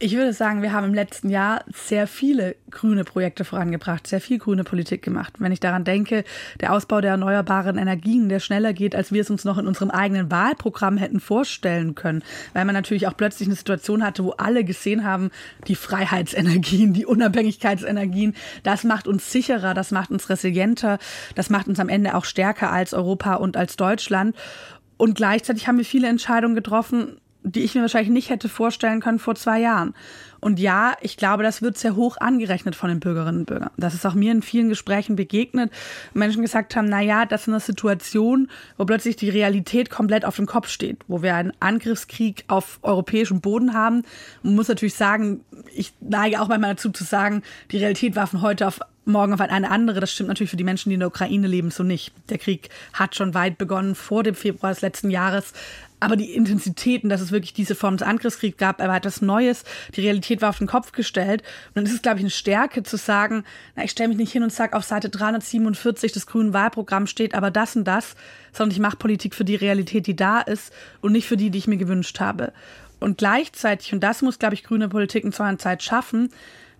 Ich 0.00 0.14
würde 0.14 0.32
sagen, 0.32 0.62
wir 0.62 0.72
haben 0.72 0.86
im 0.86 0.94
letzten 0.94 1.28
Jahr 1.28 1.64
sehr 1.74 2.06
viele 2.06 2.54
grüne 2.70 3.02
Projekte 3.02 3.44
vorangebracht, 3.44 4.06
sehr 4.06 4.20
viel 4.20 4.38
grüne 4.38 4.62
Politik 4.62 5.02
gemacht. 5.02 5.34
Wenn 5.38 5.50
ich 5.50 5.58
daran 5.58 5.82
denke, 5.82 6.22
der 6.60 6.72
Ausbau 6.72 7.00
der 7.00 7.12
erneuerbaren 7.12 7.78
Energien, 7.78 8.28
der 8.28 8.38
schneller 8.38 8.72
geht, 8.72 8.94
als 8.94 9.10
wir 9.10 9.22
es 9.22 9.30
uns 9.30 9.44
noch 9.44 9.58
in 9.58 9.66
unserem 9.66 9.90
eigenen 9.90 10.30
Wahlprogramm 10.30 10.98
hätten 10.98 11.18
vorstellen 11.18 11.96
können, 11.96 12.22
weil 12.52 12.64
man 12.64 12.76
natürlich 12.76 13.08
auch 13.08 13.16
plötzlich 13.16 13.48
eine 13.48 13.56
Situation 13.56 14.04
hatte, 14.04 14.22
wo 14.22 14.30
alle 14.30 14.62
gesehen 14.62 15.02
haben, 15.02 15.30
die 15.66 15.74
Freiheitsenergien, 15.74 16.92
die 16.92 17.04
Unabhängigkeitsenergien, 17.04 18.36
das 18.62 18.84
macht 18.84 19.08
uns 19.08 19.32
sicherer, 19.32 19.74
das 19.74 19.90
macht 19.90 20.12
uns 20.12 20.30
resilienter, 20.30 21.00
das 21.34 21.50
macht 21.50 21.66
uns 21.66 21.80
am 21.80 21.88
Ende 21.88 22.14
auch 22.14 22.24
stärker 22.24 22.70
als 22.70 22.94
Europa 22.94 23.34
und 23.34 23.56
als 23.56 23.74
Deutschland. 23.74 24.36
Und 24.96 25.16
gleichzeitig 25.16 25.66
haben 25.66 25.78
wir 25.78 25.84
viele 25.84 26.06
Entscheidungen 26.06 26.54
getroffen, 26.54 27.16
die 27.52 27.64
ich 27.64 27.74
mir 27.74 27.82
wahrscheinlich 27.82 28.10
nicht 28.10 28.30
hätte 28.30 28.48
vorstellen 28.48 29.00
können 29.00 29.18
vor 29.18 29.34
zwei 29.34 29.60
Jahren. 29.60 29.94
Und 30.40 30.60
ja, 30.60 30.94
ich 31.00 31.16
glaube, 31.16 31.42
das 31.42 31.62
wird 31.62 31.76
sehr 31.76 31.96
hoch 31.96 32.16
angerechnet 32.18 32.76
von 32.76 32.88
den 32.88 33.00
Bürgerinnen 33.00 33.40
und 33.40 33.46
Bürgern. 33.46 33.70
Das 33.76 33.94
ist 33.94 34.06
auch 34.06 34.14
mir 34.14 34.30
in 34.30 34.42
vielen 34.42 34.68
Gesprächen 34.68 35.16
begegnet. 35.16 35.72
Menschen 36.14 36.42
gesagt 36.42 36.76
haben, 36.76 36.88
na 36.88 37.00
ja, 37.00 37.26
das 37.26 37.42
ist 37.42 37.48
eine 37.48 37.60
Situation, 37.60 38.48
wo 38.76 38.84
plötzlich 38.84 39.16
die 39.16 39.30
Realität 39.30 39.90
komplett 39.90 40.24
auf 40.24 40.36
dem 40.36 40.46
Kopf 40.46 40.68
steht, 40.68 40.98
wo 41.08 41.22
wir 41.22 41.34
einen 41.34 41.52
Angriffskrieg 41.60 42.44
auf 42.46 42.78
europäischem 42.82 43.40
Boden 43.40 43.74
haben. 43.74 44.02
Man 44.42 44.54
muss 44.54 44.68
natürlich 44.68 44.94
sagen, 44.94 45.40
ich 45.74 45.92
neige 46.00 46.40
auch 46.40 46.48
manchmal 46.48 46.74
dazu 46.74 46.90
zu 46.90 47.04
sagen, 47.04 47.42
die 47.72 47.78
Realität 47.78 48.14
war 48.14 48.26
von 48.26 48.42
heute 48.42 48.66
auf 48.66 48.80
morgen 49.08 49.32
auf 49.32 49.40
eine 49.40 49.70
andere. 49.70 50.00
Das 50.00 50.12
stimmt 50.12 50.28
natürlich 50.28 50.50
für 50.50 50.56
die 50.56 50.64
Menschen, 50.64 50.90
die 50.90 50.94
in 50.94 51.00
der 51.00 51.08
Ukraine 51.08 51.46
leben, 51.46 51.70
so 51.70 51.82
nicht. 51.82 52.12
Der 52.28 52.38
Krieg 52.38 52.68
hat 52.92 53.16
schon 53.16 53.34
weit 53.34 53.58
begonnen, 53.58 53.94
vor 53.94 54.22
dem 54.22 54.34
Februar 54.34 54.72
des 54.72 54.82
letzten 54.82 55.10
Jahres. 55.10 55.52
Aber 56.00 56.14
die 56.14 56.34
Intensitäten, 56.34 57.08
dass 57.08 57.20
es 57.20 57.32
wirklich 57.32 57.52
diese 57.52 57.74
Form 57.74 57.96
des 57.96 58.06
Angriffskriegs 58.06 58.56
gab, 58.56 58.80
aber 58.80 58.94
etwas 58.94 59.20
Neues. 59.20 59.64
Die 59.96 60.02
Realität 60.02 60.40
war 60.42 60.50
auf 60.50 60.58
den 60.58 60.68
Kopf 60.68 60.92
gestellt. 60.92 61.42
Und 61.68 61.76
dann 61.76 61.86
ist 61.86 61.94
es, 61.94 62.02
glaube 62.02 62.18
ich, 62.18 62.22
eine 62.22 62.30
Stärke 62.30 62.84
zu 62.84 62.96
sagen, 62.96 63.44
na, 63.74 63.82
ich 63.82 63.90
stelle 63.90 64.10
mich 64.10 64.18
nicht 64.18 64.32
hin 64.32 64.44
und 64.44 64.52
sage, 64.52 64.76
auf 64.76 64.84
Seite 64.84 65.08
347 65.08 66.12
des 66.12 66.26
grünen 66.26 66.52
Wahlprogramms 66.52 67.10
steht 67.10 67.34
aber 67.34 67.50
das 67.50 67.74
und 67.74 67.84
das, 67.84 68.14
sondern 68.52 68.72
ich 68.72 68.80
mache 68.80 68.96
Politik 68.96 69.34
für 69.34 69.44
die 69.44 69.56
Realität, 69.56 70.06
die 70.06 70.14
da 70.14 70.40
ist 70.40 70.72
und 71.00 71.12
nicht 71.12 71.26
für 71.26 71.36
die, 71.36 71.50
die 71.50 71.58
ich 71.58 71.66
mir 71.66 71.78
gewünscht 71.78 72.20
habe. 72.20 72.52
Und 73.00 73.18
gleichzeitig, 73.18 73.92
und 73.92 74.00
das 74.00 74.22
muss, 74.22 74.38
glaube 74.38 74.54
ich, 74.54 74.64
grüne 74.64 74.88
Politik 74.88 75.24
in 75.24 75.32
so 75.32 75.42
einer 75.42 75.58
Zeit 75.58 75.82
schaffen, 75.82 76.30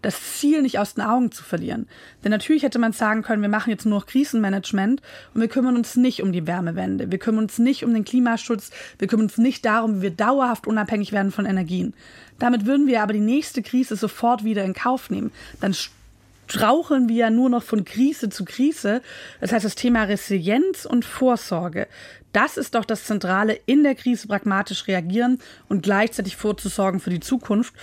das 0.02 0.38
Ziel 0.38 0.62
nicht 0.62 0.78
aus 0.78 0.94
den 0.94 1.04
Augen 1.04 1.32
zu 1.32 1.42
verlieren. 1.42 1.88
Denn 2.22 2.30
natürlich 2.30 2.62
hätte 2.62 2.78
man 2.78 2.92
sagen 2.92 3.22
können, 3.22 3.42
wir 3.42 3.48
machen 3.48 3.70
jetzt 3.70 3.84
nur 3.84 3.98
noch 3.98 4.06
Krisenmanagement 4.06 5.02
und 5.34 5.40
wir 5.40 5.48
kümmern 5.48 5.76
uns 5.76 5.96
nicht 5.96 6.22
um 6.22 6.32
die 6.32 6.46
Wärmewende, 6.46 7.10
wir 7.10 7.18
kümmern 7.18 7.44
uns 7.44 7.58
nicht 7.58 7.84
um 7.84 7.92
den 7.92 8.04
Klimaschutz, 8.04 8.70
wir 8.98 9.08
kümmern 9.08 9.26
uns 9.26 9.38
nicht 9.38 9.64
darum, 9.64 9.98
wie 9.98 10.02
wir 10.02 10.10
dauerhaft 10.10 10.66
unabhängig 10.66 11.12
werden 11.12 11.32
von 11.32 11.46
Energien. 11.46 11.94
Damit 12.38 12.66
würden 12.66 12.86
wir 12.86 13.02
aber 13.02 13.12
die 13.12 13.20
nächste 13.20 13.62
Krise 13.62 13.96
sofort 13.96 14.44
wieder 14.44 14.64
in 14.64 14.74
Kauf 14.74 15.10
nehmen. 15.10 15.32
Dann 15.60 15.74
straucheln 16.48 17.08
wir 17.08 17.16
ja 17.16 17.30
nur 17.30 17.50
noch 17.50 17.62
von 17.62 17.84
Krise 17.84 18.30
zu 18.30 18.44
Krise. 18.44 19.02
Das 19.40 19.52
heißt, 19.52 19.64
das 19.64 19.74
Thema 19.74 20.04
Resilienz 20.04 20.86
und 20.86 21.04
Vorsorge, 21.04 21.88
das 22.32 22.56
ist 22.56 22.74
doch 22.74 22.84
das 22.84 23.04
Zentrale, 23.04 23.58
in 23.66 23.82
der 23.82 23.94
Krise 23.94 24.28
pragmatisch 24.28 24.86
reagieren 24.86 25.38
und 25.68 25.82
gleichzeitig 25.82 26.36
vorzusorgen 26.36 27.00
für 27.00 27.10
die 27.10 27.20
Zukunft. 27.20 27.74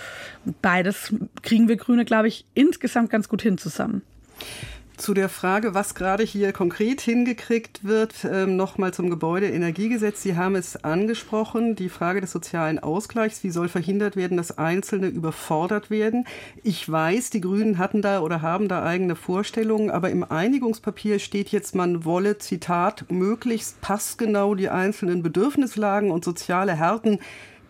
beides 0.62 1.14
kriegen 1.42 1.68
wir 1.68 1.76
Grüne, 1.76 2.04
glaube 2.04 2.28
ich, 2.28 2.44
insgesamt 2.54 3.10
ganz 3.10 3.28
gut 3.28 3.42
hin 3.42 3.58
zusammen. 3.58 4.02
Zu 4.96 5.12
der 5.12 5.28
Frage, 5.28 5.74
was 5.74 5.94
gerade 5.94 6.22
hier 6.22 6.52
konkret 6.52 7.02
hingekriegt 7.02 7.84
wird, 7.84 8.24
ähm, 8.24 8.56
nochmal 8.56 8.94
zum 8.94 9.10
Gebäudeenergiegesetz. 9.10 10.22
Sie 10.22 10.36
haben 10.36 10.54
es 10.54 10.84
angesprochen, 10.84 11.76
die 11.76 11.90
Frage 11.90 12.22
des 12.22 12.32
sozialen 12.32 12.78
Ausgleichs. 12.78 13.44
Wie 13.44 13.50
soll 13.50 13.68
verhindert 13.68 14.16
werden, 14.16 14.38
dass 14.38 14.56
Einzelne 14.56 15.08
überfordert 15.08 15.90
werden? 15.90 16.26
Ich 16.62 16.90
weiß, 16.90 17.28
die 17.28 17.42
Grünen 17.42 17.76
hatten 17.76 18.00
da 18.00 18.20
oder 18.20 18.40
haben 18.40 18.68
da 18.68 18.84
eigene 18.84 19.16
Vorstellungen, 19.16 19.90
aber 19.90 20.08
im 20.08 20.24
Einigungspapier 20.24 21.18
steht 21.18 21.50
jetzt, 21.50 21.74
man 21.74 22.06
wolle, 22.06 22.38
Zitat, 22.38 23.04
möglichst 23.10 23.82
passgenau 23.82 24.54
die 24.54 24.70
einzelnen 24.70 25.22
Bedürfnislagen 25.22 26.10
und 26.10 26.24
soziale 26.24 26.72
Härten 26.72 27.18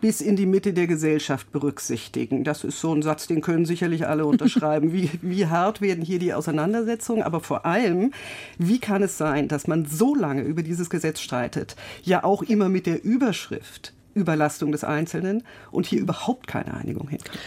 bis 0.01 0.21
in 0.21 0.35
die 0.35 0.45
Mitte 0.45 0.73
der 0.73 0.87
Gesellschaft 0.87 1.51
berücksichtigen. 1.51 2.43
Das 2.43 2.63
ist 2.63 2.79
so 2.79 2.93
ein 2.93 3.01
Satz, 3.01 3.27
den 3.27 3.41
können 3.41 3.65
sicherlich 3.65 4.07
alle 4.07 4.25
unterschreiben. 4.27 4.93
Wie, 4.93 5.09
wie 5.21 5.47
hart 5.47 5.81
werden 5.81 6.03
hier 6.03 6.19
die 6.19 6.33
Auseinandersetzungen? 6.33 7.23
Aber 7.23 7.39
vor 7.39 7.65
allem, 7.65 8.11
wie 8.57 8.79
kann 8.79 9.03
es 9.03 9.17
sein, 9.17 9.47
dass 9.47 9.67
man 9.67 9.85
so 9.85 10.15
lange 10.15 10.41
über 10.41 10.63
dieses 10.63 10.89
Gesetz 10.89 11.19
streitet? 11.19 11.75
Ja 12.03 12.23
auch 12.23 12.43
immer 12.43 12.69
mit 12.69 12.85
der 12.85 13.03
Überschrift 13.03 13.93
Überlastung 14.17 14.71
des 14.71 14.83
Einzelnen 14.83 15.43
und 15.71 15.85
hier 15.85 16.01
überhaupt 16.01 16.47
keine 16.47 16.73
Einigung 16.73 17.07
hinkriegt. 17.07 17.39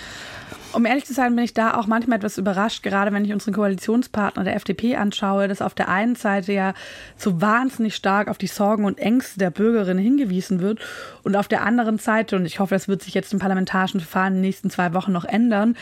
Um 0.73 0.87
ehrlich 0.87 1.05
zu 1.05 1.13
sein, 1.13 1.35
bin 1.35 1.45
ich 1.45 1.53
da 1.53 1.75
auch 1.75 1.89
manchmal 1.89 2.19
etwas 2.19 2.39
überrascht, 2.39 2.85
gerade 2.85 3.13
wenn 3.13 3.25
ich 3.25 3.33
unseren 3.33 3.55
Koalitionspartner 3.55 4.45
der 4.45 4.55
FDP 4.55 4.95
anschaue, 4.97 5.49
dass 5.49 5.63
auf 5.63 5.75
der 5.75 5.89
einen 5.89 6.15
Seite 6.15 6.53
ja 6.53 6.75
so 7.17 7.41
wahnsinnig 7.41 7.97
stark 7.97 8.29
auf 8.29 8.39
die 8.39 8.47
Sorgen 8.47 8.85
und 8.85 8.99
Ängste 8.99 9.41
der 9.41 9.51
Bürgerinnen 9.51 10.03
hingewiesen 10.03 10.61
wird 10.61 10.79
und 11.25 11.35
auf 11.35 11.49
der 11.49 11.63
anderen 11.63 11.99
Seite, 11.99 12.37
und 12.37 12.47
ich 12.47 12.61
hoffe, 12.61 12.75
das 12.75 12.87
wird 12.87 13.03
sich 13.03 13.15
jetzt 13.15 13.33
im 13.33 13.41
parlamentarischen 13.41 14.01
Verfahren 14.01 14.35
in 14.35 14.35
den 14.35 14.43
nächsten 14.43 14.71
zwei 14.71 14.95
Wochen 14.95 15.11
noch 15.11 15.25
ändern, 15.25 15.77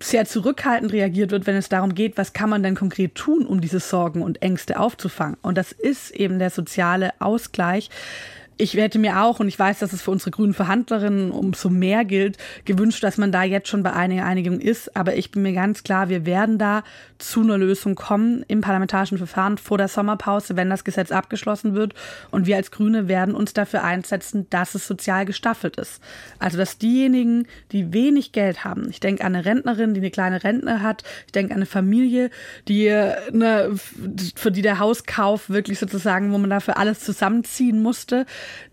sehr 0.00 0.24
zurückhaltend 0.24 0.92
reagiert 0.92 1.32
wird, 1.32 1.48
wenn 1.48 1.56
es 1.56 1.68
darum 1.68 1.94
geht, 1.94 2.16
was 2.16 2.32
kann 2.32 2.48
man 2.48 2.62
denn 2.62 2.76
konkret 2.76 3.16
tun, 3.16 3.44
um 3.44 3.60
diese 3.60 3.80
Sorgen 3.80 4.22
und 4.22 4.40
Ängste 4.42 4.78
aufzufangen. 4.78 5.36
Und 5.42 5.58
das 5.58 5.72
ist 5.72 6.12
eben 6.12 6.38
der 6.38 6.50
soziale 6.50 7.10
Ausgleich 7.18 7.90
ich 8.58 8.74
hätte 8.74 8.98
mir 8.98 9.22
auch, 9.22 9.38
und 9.40 9.48
ich 9.48 9.58
weiß, 9.58 9.78
dass 9.78 9.92
es 9.92 10.02
für 10.02 10.10
unsere 10.10 10.32
grünen 10.32 10.52
Verhandlerinnen 10.52 11.30
umso 11.30 11.70
mehr 11.70 12.04
gilt, 12.04 12.36
gewünscht, 12.64 13.02
dass 13.04 13.16
man 13.16 13.30
da 13.30 13.44
jetzt 13.44 13.68
schon 13.68 13.84
bei 13.84 13.92
einiger 13.92 14.24
Einigung 14.24 14.58
ist. 14.60 14.96
Aber 14.96 15.16
ich 15.16 15.30
bin 15.30 15.42
mir 15.42 15.52
ganz 15.52 15.84
klar, 15.84 16.08
wir 16.08 16.26
werden 16.26 16.58
da 16.58 16.82
zu 17.18 17.40
einer 17.40 17.56
Lösung 17.56 17.94
kommen 17.94 18.44
im 18.48 18.60
parlamentarischen 18.60 19.16
Verfahren 19.16 19.58
vor 19.58 19.78
der 19.78 19.88
Sommerpause, 19.88 20.56
wenn 20.56 20.70
das 20.70 20.84
Gesetz 20.84 21.12
abgeschlossen 21.12 21.74
wird. 21.74 21.94
Und 22.30 22.46
wir 22.46 22.56
als 22.56 22.72
Grüne 22.72 23.06
werden 23.06 23.34
uns 23.34 23.52
dafür 23.52 23.84
einsetzen, 23.84 24.48
dass 24.50 24.74
es 24.74 24.86
sozial 24.86 25.24
gestaffelt 25.24 25.76
ist. 25.76 26.00
Also, 26.40 26.58
dass 26.58 26.78
diejenigen, 26.78 27.46
die 27.70 27.92
wenig 27.92 28.32
Geld 28.32 28.64
haben, 28.64 28.90
ich 28.90 28.98
denke 28.98 29.24
an 29.24 29.36
eine 29.36 29.44
Rentnerin, 29.44 29.94
die 29.94 30.00
eine 30.00 30.10
kleine 30.10 30.42
Rente 30.42 30.82
hat, 30.82 31.04
ich 31.26 31.32
denke 31.32 31.52
an 31.52 31.58
eine 31.58 31.66
Familie, 31.66 32.30
die 32.66 32.90
eine, 32.90 33.70
für 34.34 34.50
die 34.50 34.62
der 34.62 34.80
Hauskauf 34.80 35.48
wirklich 35.48 35.78
sozusagen, 35.78 36.32
wo 36.32 36.38
man 36.38 36.50
dafür 36.50 36.76
alles 36.76 37.00
zusammenziehen 37.00 37.80
musste, 37.80 38.26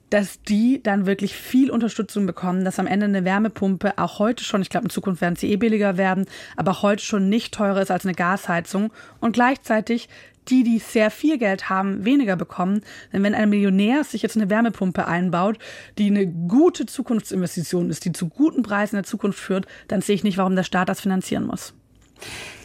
dass 0.09 0.41
die 0.41 0.81
dann 0.81 1.05
wirklich 1.05 1.35
viel 1.35 1.71
Unterstützung 1.71 2.25
bekommen, 2.25 2.63
dass 2.63 2.79
am 2.79 2.87
Ende 2.87 3.05
eine 3.05 3.25
Wärmepumpe 3.25 3.97
auch 3.97 4.19
heute 4.19 4.43
schon, 4.43 4.61
ich 4.61 4.69
glaube 4.69 4.85
in 4.85 4.89
Zukunft 4.89 5.21
werden 5.21 5.35
sie 5.35 5.51
eh 5.51 5.57
billiger 5.57 5.97
werden, 5.97 6.25
aber 6.55 6.81
heute 6.81 7.03
schon 7.03 7.29
nicht 7.29 7.53
teurer 7.53 7.81
ist 7.81 7.91
als 7.91 8.05
eine 8.05 8.15
Gasheizung 8.15 8.91
und 9.19 9.33
gleichzeitig 9.33 10.09
die, 10.47 10.63
die 10.63 10.79
sehr 10.79 11.11
viel 11.11 11.37
Geld 11.37 11.69
haben, 11.69 12.05
weniger 12.05 12.35
bekommen. 12.35 12.81
Denn 13.11 13.23
wenn 13.23 13.33
ein 13.33 13.49
Millionär 13.49 14.03
sich 14.03 14.21
jetzt 14.21 14.35
eine 14.35 14.49
Wärmepumpe 14.49 15.07
einbaut, 15.07 15.57
die 15.97 16.07
eine 16.07 16.27
gute 16.27 16.85
Zukunftsinvestition 16.85 17.89
ist, 17.89 18.05
die 18.05 18.11
zu 18.11 18.29
guten 18.29 18.61
Preisen 18.61 18.95
in 18.95 19.01
der 19.01 19.09
Zukunft 19.09 19.39
führt, 19.39 19.65
dann 19.87 20.01
sehe 20.01 20.15
ich 20.15 20.23
nicht, 20.23 20.37
warum 20.37 20.55
der 20.55 20.63
Staat 20.63 20.89
das 20.89 21.01
finanzieren 21.01 21.45
muss. 21.45 21.73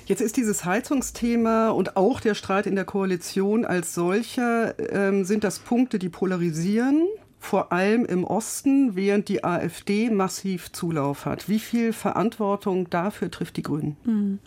Jetzt 0.07 0.20
ist 0.20 0.37
dieses 0.37 0.64
Heizungsthema 0.64 1.68
und 1.68 1.96
auch 1.96 2.20
der 2.20 2.35
Streit 2.35 2.66
in 2.66 2.74
der 2.74 2.85
Koalition 2.85 3.64
als 3.64 3.94
solcher, 3.94 4.74
ähm, 4.92 5.24
sind 5.24 5.44
das 5.44 5.61
Punkte, 5.61 6.00
die 6.00 6.09
polarisieren, 6.09 7.07
vor 7.40 7.72
allem 7.72 8.05
im 8.05 8.22
Osten, 8.24 8.94
während 8.94 9.29
die 9.29 9.42
AfD 9.42 10.11
massiv 10.11 10.70
Zulauf 10.70 11.24
hat. 11.24 11.48
Wie 11.48 11.59
viel 11.59 11.92
Verantwortung 11.92 12.88
dafür 12.90 13.31
trifft 13.31 13.57
die 13.57 13.62
Grünen? 13.62 13.96
Hm. 14.05 14.38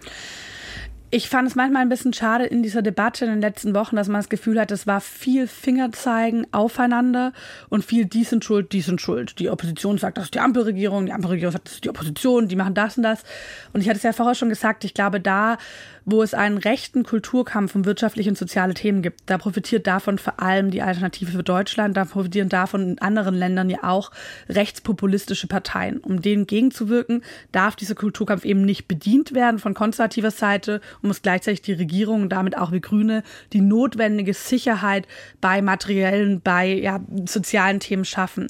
Ich 1.16 1.30
fand 1.30 1.48
es 1.48 1.54
manchmal 1.54 1.84
ein 1.84 1.90
bisschen 1.90 2.12
schade 2.12 2.46
in 2.46 2.64
dieser 2.64 2.82
Debatte 2.82 3.26
in 3.26 3.30
den 3.30 3.42
letzten 3.42 3.76
Wochen, 3.76 3.96
dass 3.96 4.08
man 4.08 4.18
das 4.18 4.30
Gefühl 4.30 4.60
hat, 4.60 4.72
es 4.72 4.88
war 4.88 5.00
viel 5.00 5.46
Fingerzeigen 5.46 6.48
aufeinander 6.52 7.34
und 7.70 7.86
viel 7.86 8.06
die 8.06 8.24
sind 8.24 8.44
schuld, 8.44 8.72
die 8.72 8.82
sind 8.82 9.00
schuld. 9.00 9.38
Die 9.38 9.52
Opposition 9.52 10.00
sagt, 10.00 10.18
das 10.18 10.26
ist 10.26 10.34
die 10.34 10.40
Ampelregierung, 10.40 11.06
die 11.06 11.12
Ampelregierung 11.12 11.52
sagt, 11.52 11.68
das 11.68 11.76
ist 11.76 11.84
die 11.84 11.90
Opposition, 11.92 12.48
die 12.48 12.56
machen 12.56 12.74
das 12.74 12.98
und 12.98 13.04
das. 13.04 13.22
Und 13.74 13.82
ich 13.82 13.90
hatte 13.90 13.98
es 13.98 14.04
ja 14.04 14.12
vorher 14.12 14.34
schon 14.34 14.50
gesagt, 14.50 14.86
ich 14.86 14.96
glaube, 14.96 15.20
da 15.20 15.60
wo 16.06 16.22
es 16.24 16.34
einen 16.34 16.58
rechten 16.58 17.04
Kulturkampf 17.04 17.76
um 17.76 17.86
wirtschaftliche 17.86 18.30
und 18.30 18.38
soziale 18.38 18.74
Themen 18.74 19.02
gibt. 19.02 19.22
Da 19.26 19.38
profitiert 19.38 19.88
davon 19.88 20.18
vor 20.18 20.40
allem 20.40 20.72
die 20.72 20.82
Alternative 20.82 21.32
für 21.32 21.44
Deutschland, 21.44 21.96
da 21.98 22.06
profitieren 22.06 22.50
davon 22.50 22.90
in 22.90 23.00
anderen 23.00 23.36
Ländern 23.36 23.70
ja 23.70 23.84
auch 23.84 24.12
rechtspopulistische 24.50 25.48
Parteien. 25.48 26.00
Um 26.00 26.22
denen 26.22 26.48
gegenzuwirken, 26.48 27.24
darf 27.52 27.76
dieser 27.76 27.96
Kulturkampf 27.96 28.46
eben 28.46 28.64
nicht 28.64 28.88
bedient 28.88 29.34
werden 29.34 29.60
von 29.60 29.74
konservativer 29.74 30.32
Seite 30.32 30.82
und 31.02 31.08
muss 31.08 31.22
gleichzeitig 31.22 31.62
die 31.62 31.74
Regierung 31.74 32.24
und 32.24 32.30
damit 32.30 32.58
auch 32.58 32.72
wie 32.72 32.82
Grüne 32.82 33.24
die 33.54 33.62
notwendige 33.62 34.34
Sicherheit 34.34 35.08
bei 35.42 35.62
materiellen, 35.62 36.42
bei 36.42 36.68
ja, 36.68 37.00
sozialen 37.26 37.80
Themen 37.80 38.06
schaffen. 38.06 38.48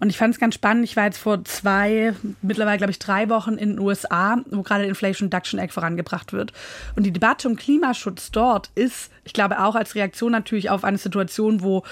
Und 0.00 0.10
ich 0.10 0.18
fand 0.18 0.34
es 0.34 0.40
ganz 0.40 0.54
spannend. 0.54 0.84
Ich 0.84 0.96
war 0.96 1.04
jetzt 1.04 1.18
vor 1.18 1.44
zwei, 1.44 2.14
mittlerweile 2.42 2.78
glaube 2.78 2.90
ich 2.90 2.98
drei 2.98 3.28
Wochen 3.28 3.54
in 3.54 3.70
den 3.70 3.78
USA, 3.78 4.38
wo 4.50 4.62
gerade 4.62 4.82
der 4.82 4.88
Inflation 4.88 5.28
Reduction 5.28 5.60
Act 5.60 5.72
vorangebracht 5.72 6.32
wird. 6.32 6.52
Und 6.96 7.04
die 7.04 7.12
Debatte 7.12 7.48
um 7.48 7.56
Klimaschutz 7.56 8.30
dort 8.30 8.70
ist, 8.74 9.10
ich 9.24 9.34
glaube, 9.34 9.62
auch 9.62 9.74
als 9.74 9.94
Reaktion 9.94 10.32
natürlich 10.32 10.70
auf 10.70 10.82
eine 10.82 10.98
Situation, 10.98 11.62
wo 11.62 11.82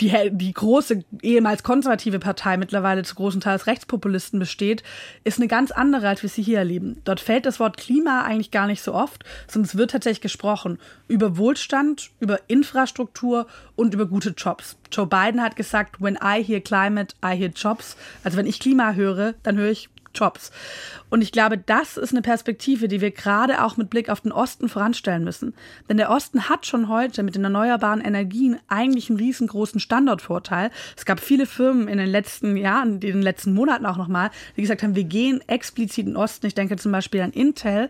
die, 0.00 0.30
die 0.32 0.52
große, 0.52 1.04
ehemals 1.22 1.62
konservative 1.62 2.18
Partei 2.18 2.56
mittlerweile 2.56 3.02
zu 3.02 3.14
großen 3.14 3.42
Teils 3.42 3.66
Rechtspopulisten 3.66 4.38
besteht, 4.38 4.82
ist 5.24 5.38
eine 5.38 5.46
ganz 5.46 5.70
andere, 5.70 6.08
als 6.08 6.22
wir 6.22 6.30
sie 6.30 6.42
hier 6.42 6.58
erleben. 6.58 7.00
Dort 7.04 7.20
fällt 7.20 7.44
das 7.44 7.60
Wort 7.60 7.76
Klima 7.76 8.22
eigentlich 8.22 8.50
gar 8.50 8.66
nicht 8.66 8.82
so 8.82 8.94
oft, 8.94 9.24
sondern 9.46 9.68
es 9.68 9.76
wird 9.76 9.90
tatsächlich 9.90 10.22
gesprochen 10.22 10.78
über 11.06 11.36
Wohlstand, 11.36 12.10
über 12.18 12.40
Infrastruktur 12.48 13.46
und 13.76 13.92
über 13.92 14.06
gute 14.06 14.30
Jobs. 14.30 14.76
Joe 14.90 15.06
Biden 15.06 15.42
hat 15.42 15.56
gesagt, 15.56 16.00
when 16.00 16.16
I 16.16 16.42
hear 16.42 16.60
climate, 16.60 17.14
I 17.22 17.36
hear 17.36 17.50
jobs. 17.50 17.96
Also 18.24 18.38
wenn 18.38 18.46
ich 18.46 18.60
Klima 18.60 18.94
höre, 18.94 19.34
dann 19.42 19.58
höre 19.58 19.70
ich 19.70 19.90
Jobs. 20.18 20.50
Und 21.10 21.22
ich 21.22 21.32
glaube, 21.32 21.56
das 21.56 21.96
ist 21.96 22.12
eine 22.12 22.20
Perspektive, 22.20 22.86
die 22.86 23.00
wir 23.00 23.10
gerade 23.10 23.64
auch 23.64 23.76
mit 23.76 23.88
Blick 23.88 24.10
auf 24.10 24.20
den 24.20 24.32
Osten 24.32 24.68
voranstellen 24.68 25.24
müssen. 25.24 25.54
Denn 25.88 25.96
der 25.96 26.10
Osten 26.10 26.48
hat 26.48 26.66
schon 26.66 26.88
heute 26.88 27.22
mit 27.22 27.34
den 27.34 27.44
erneuerbaren 27.44 28.02
Energien 28.02 28.58
eigentlich 28.68 29.08
einen 29.08 29.18
riesengroßen 29.18 29.80
Standortvorteil. 29.80 30.70
Es 30.96 31.06
gab 31.06 31.20
viele 31.20 31.46
Firmen 31.46 31.88
in 31.88 31.98
den 31.98 32.08
letzten 32.08 32.56
Jahren, 32.56 32.94
in 32.94 33.00
den 33.00 33.22
letzten 33.22 33.54
Monaten 33.54 33.86
auch 33.86 33.96
nochmal, 33.96 34.30
die 34.56 34.62
gesagt 34.62 34.82
haben, 34.82 34.96
wir 34.96 35.04
gehen 35.04 35.40
explizit 35.46 36.06
in 36.06 36.12
den 36.12 36.16
Osten. 36.16 36.46
Ich 36.46 36.54
denke 36.54 36.76
zum 36.76 36.92
Beispiel 36.92 37.22
an 37.22 37.30
Intel. 37.30 37.88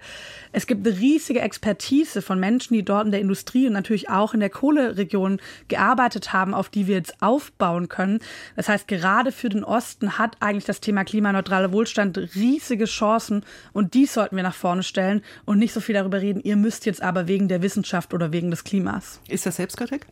Es 0.52 0.66
gibt 0.66 0.86
eine 0.86 0.96
riesige 0.96 1.40
Expertise 1.40 2.22
von 2.22 2.38
Menschen, 2.38 2.74
die 2.74 2.84
dort 2.84 3.06
in 3.06 3.10
der 3.10 3.20
Industrie 3.20 3.66
und 3.66 3.72
natürlich 3.72 4.08
auch 4.10 4.34
in 4.34 4.40
der 4.40 4.50
Kohleregion 4.50 5.40
gearbeitet 5.66 6.32
haben, 6.32 6.54
auf 6.54 6.68
die 6.68 6.86
wir 6.86 6.96
jetzt 6.96 7.20
aufbauen 7.20 7.88
können. 7.88 8.20
Das 8.54 8.68
heißt, 8.68 8.86
gerade 8.86 9.32
für 9.32 9.48
den 9.48 9.64
Osten 9.64 10.18
hat 10.18 10.36
eigentlich 10.40 10.64
das 10.64 10.80
Thema 10.80 11.04
klimaneutraler 11.04 11.72
Wohlstand 11.72 12.17
riesige 12.18 12.84
Chancen 12.84 13.44
und 13.72 13.94
die 13.94 14.06
sollten 14.06 14.36
wir 14.36 14.42
nach 14.42 14.54
vorne 14.54 14.82
stellen 14.82 15.22
und 15.44 15.58
nicht 15.58 15.72
so 15.72 15.80
viel 15.80 15.94
darüber 15.94 16.20
reden, 16.20 16.40
ihr 16.42 16.56
müsst 16.56 16.86
jetzt 16.86 17.02
aber 17.02 17.28
wegen 17.28 17.48
der 17.48 17.62
Wissenschaft 17.62 18.14
oder 18.14 18.32
wegen 18.32 18.50
des 18.50 18.64
Klimas. 18.64 19.20
Ist 19.28 19.46
das 19.46 19.56
Selbstkritik? 19.56 20.06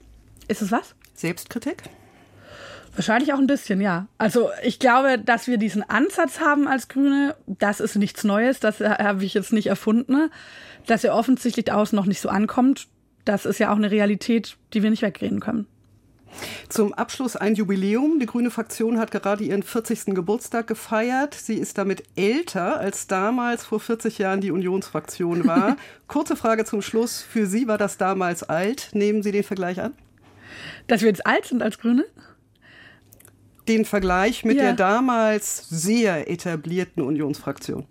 Ist 0.48 0.62
es 0.62 0.70
was? 0.70 0.94
Selbstkritik? 1.14 1.82
Wahrscheinlich 2.94 3.34
auch 3.34 3.38
ein 3.38 3.46
bisschen, 3.46 3.80
ja. 3.82 4.06
Also 4.16 4.48
ich 4.62 4.78
glaube, 4.78 5.18
dass 5.18 5.46
wir 5.46 5.58
diesen 5.58 5.82
Ansatz 5.82 6.40
haben 6.40 6.66
als 6.66 6.88
Grüne, 6.88 7.36
das 7.46 7.80
ist 7.80 7.96
nichts 7.96 8.24
Neues, 8.24 8.58
das 8.58 8.80
habe 8.80 9.24
ich 9.24 9.34
jetzt 9.34 9.52
nicht 9.52 9.66
erfunden. 9.66 10.30
Dass 10.86 11.04
er 11.04 11.14
offensichtlich 11.14 11.70
außen 11.70 11.94
noch 11.94 12.06
nicht 12.06 12.20
so 12.20 12.28
ankommt, 12.28 12.88
das 13.26 13.44
ist 13.44 13.58
ja 13.58 13.70
auch 13.70 13.76
eine 13.76 13.90
Realität, 13.90 14.56
die 14.72 14.82
wir 14.82 14.90
nicht 14.90 15.02
wegreden 15.02 15.40
können. 15.40 15.66
Zum 16.68 16.92
Abschluss 16.94 17.36
ein 17.36 17.54
Jubiläum. 17.54 18.18
Die 18.18 18.26
Grüne 18.26 18.50
Fraktion 18.50 18.98
hat 18.98 19.10
gerade 19.10 19.44
ihren 19.44 19.62
40. 19.62 20.14
Geburtstag 20.14 20.66
gefeiert. 20.66 21.34
Sie 21.34 21.54
ist 21.54 21.78
damit 21.78 22.02
älter, 22.16 22.78
als 22.78 23.06
damals 23.06 23.64
vor 23.64 23.80
40 23.80 24.18
Jahren 24.18 24.40
die 24.40 24.50
Unionsfraktion 24.50 25.46
war. 25.46 25.76
Kurze 26.08 26.36
Frage 26.36 26.64
zum 26.64 26.82
Schluss. 26.82 27.22
Für 27.22 27.46
Sie 27.46 27.68
war 27.68 27.78
das 27.78 27.96
damals 27.96 28.42
alt. 28.42 28.90
Nehmen 28.92 29.22
Sie 29.22 29.32
den 29.32 29.44
Vergleich 29.44 29.80
an? 29.80 29.94
Dass 30.86 31.00
wir 31.00 31.08
jetzt 31.08 31.26
alt 31.26 31.46
sind 31.46 31.62
als 31.62 31.78
Grüne? 31.78 32.04
Den 33.68 33.84
Vergleich 33.84 34.44
mit 34.44 34.56
ja. 34.56 34.64
der 34.64 34.72
damals 34.74 35.68
sehr 35.68 36.30
etablierten 36.30 37.02
Unionsfraktion? 37.02 37.84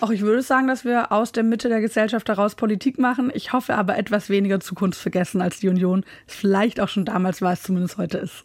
Auch 0.00 0.10
ich 0.10 0.22
würde 0.22 0.42
sagen, 0.42 0.66
dass 0.66 0.84
wir 0.84 1.12
aus 1.12 1.32
der 1.32 1.42
Mitte 1.42 1.68
der 1.68 1.80
Gesellschaft 1.80 2.28
heraus 2.28 2.54
Politik 2.54 2.98
machen. 2.98 3.30
Ich 3.34 3.52
hoffe 3.52 3.74
aber 3.74 3.96
etwas 3.96 4.28
weniger 4.28 4.60
zukunftsvergessen 4.60 5.40
als 5.40 5.60
die 5.60 5.68
Union. 5.68 6.04
Vielleicht 6.26 6.80
auch 6.80 6.88
schon 6.88 7.04
damals 7.04 7.42
war, 7.42 7.52
es 7.52 7.62
zumindest 7.62 7.98
heute 7.98 8.18
ist. 8.18 8.44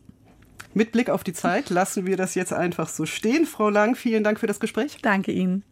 Mit 0.74 0.92
Blick 0.92 1.10
auf 1.10 1.24
die 1.24 1.34
Zeit 1.34 1.70
lassen 1.70 2.06
wir 2.06 2.18
das 2.18 2.36
jetzt 2.36 2.54
einfach 2.54 2.88
so 2.88 3.06
stehen. 3.06 3.46
Frau 3.46 3.70
Lang, 3.70 3.96
vielen 3.96 4.24
Dank 4.24 4.40
für 4.40 4.48
das 4.48 4.60
Gespräch. 4.60 4.98
Danke 5.02 5.32
Ihnen. 5.32 5.64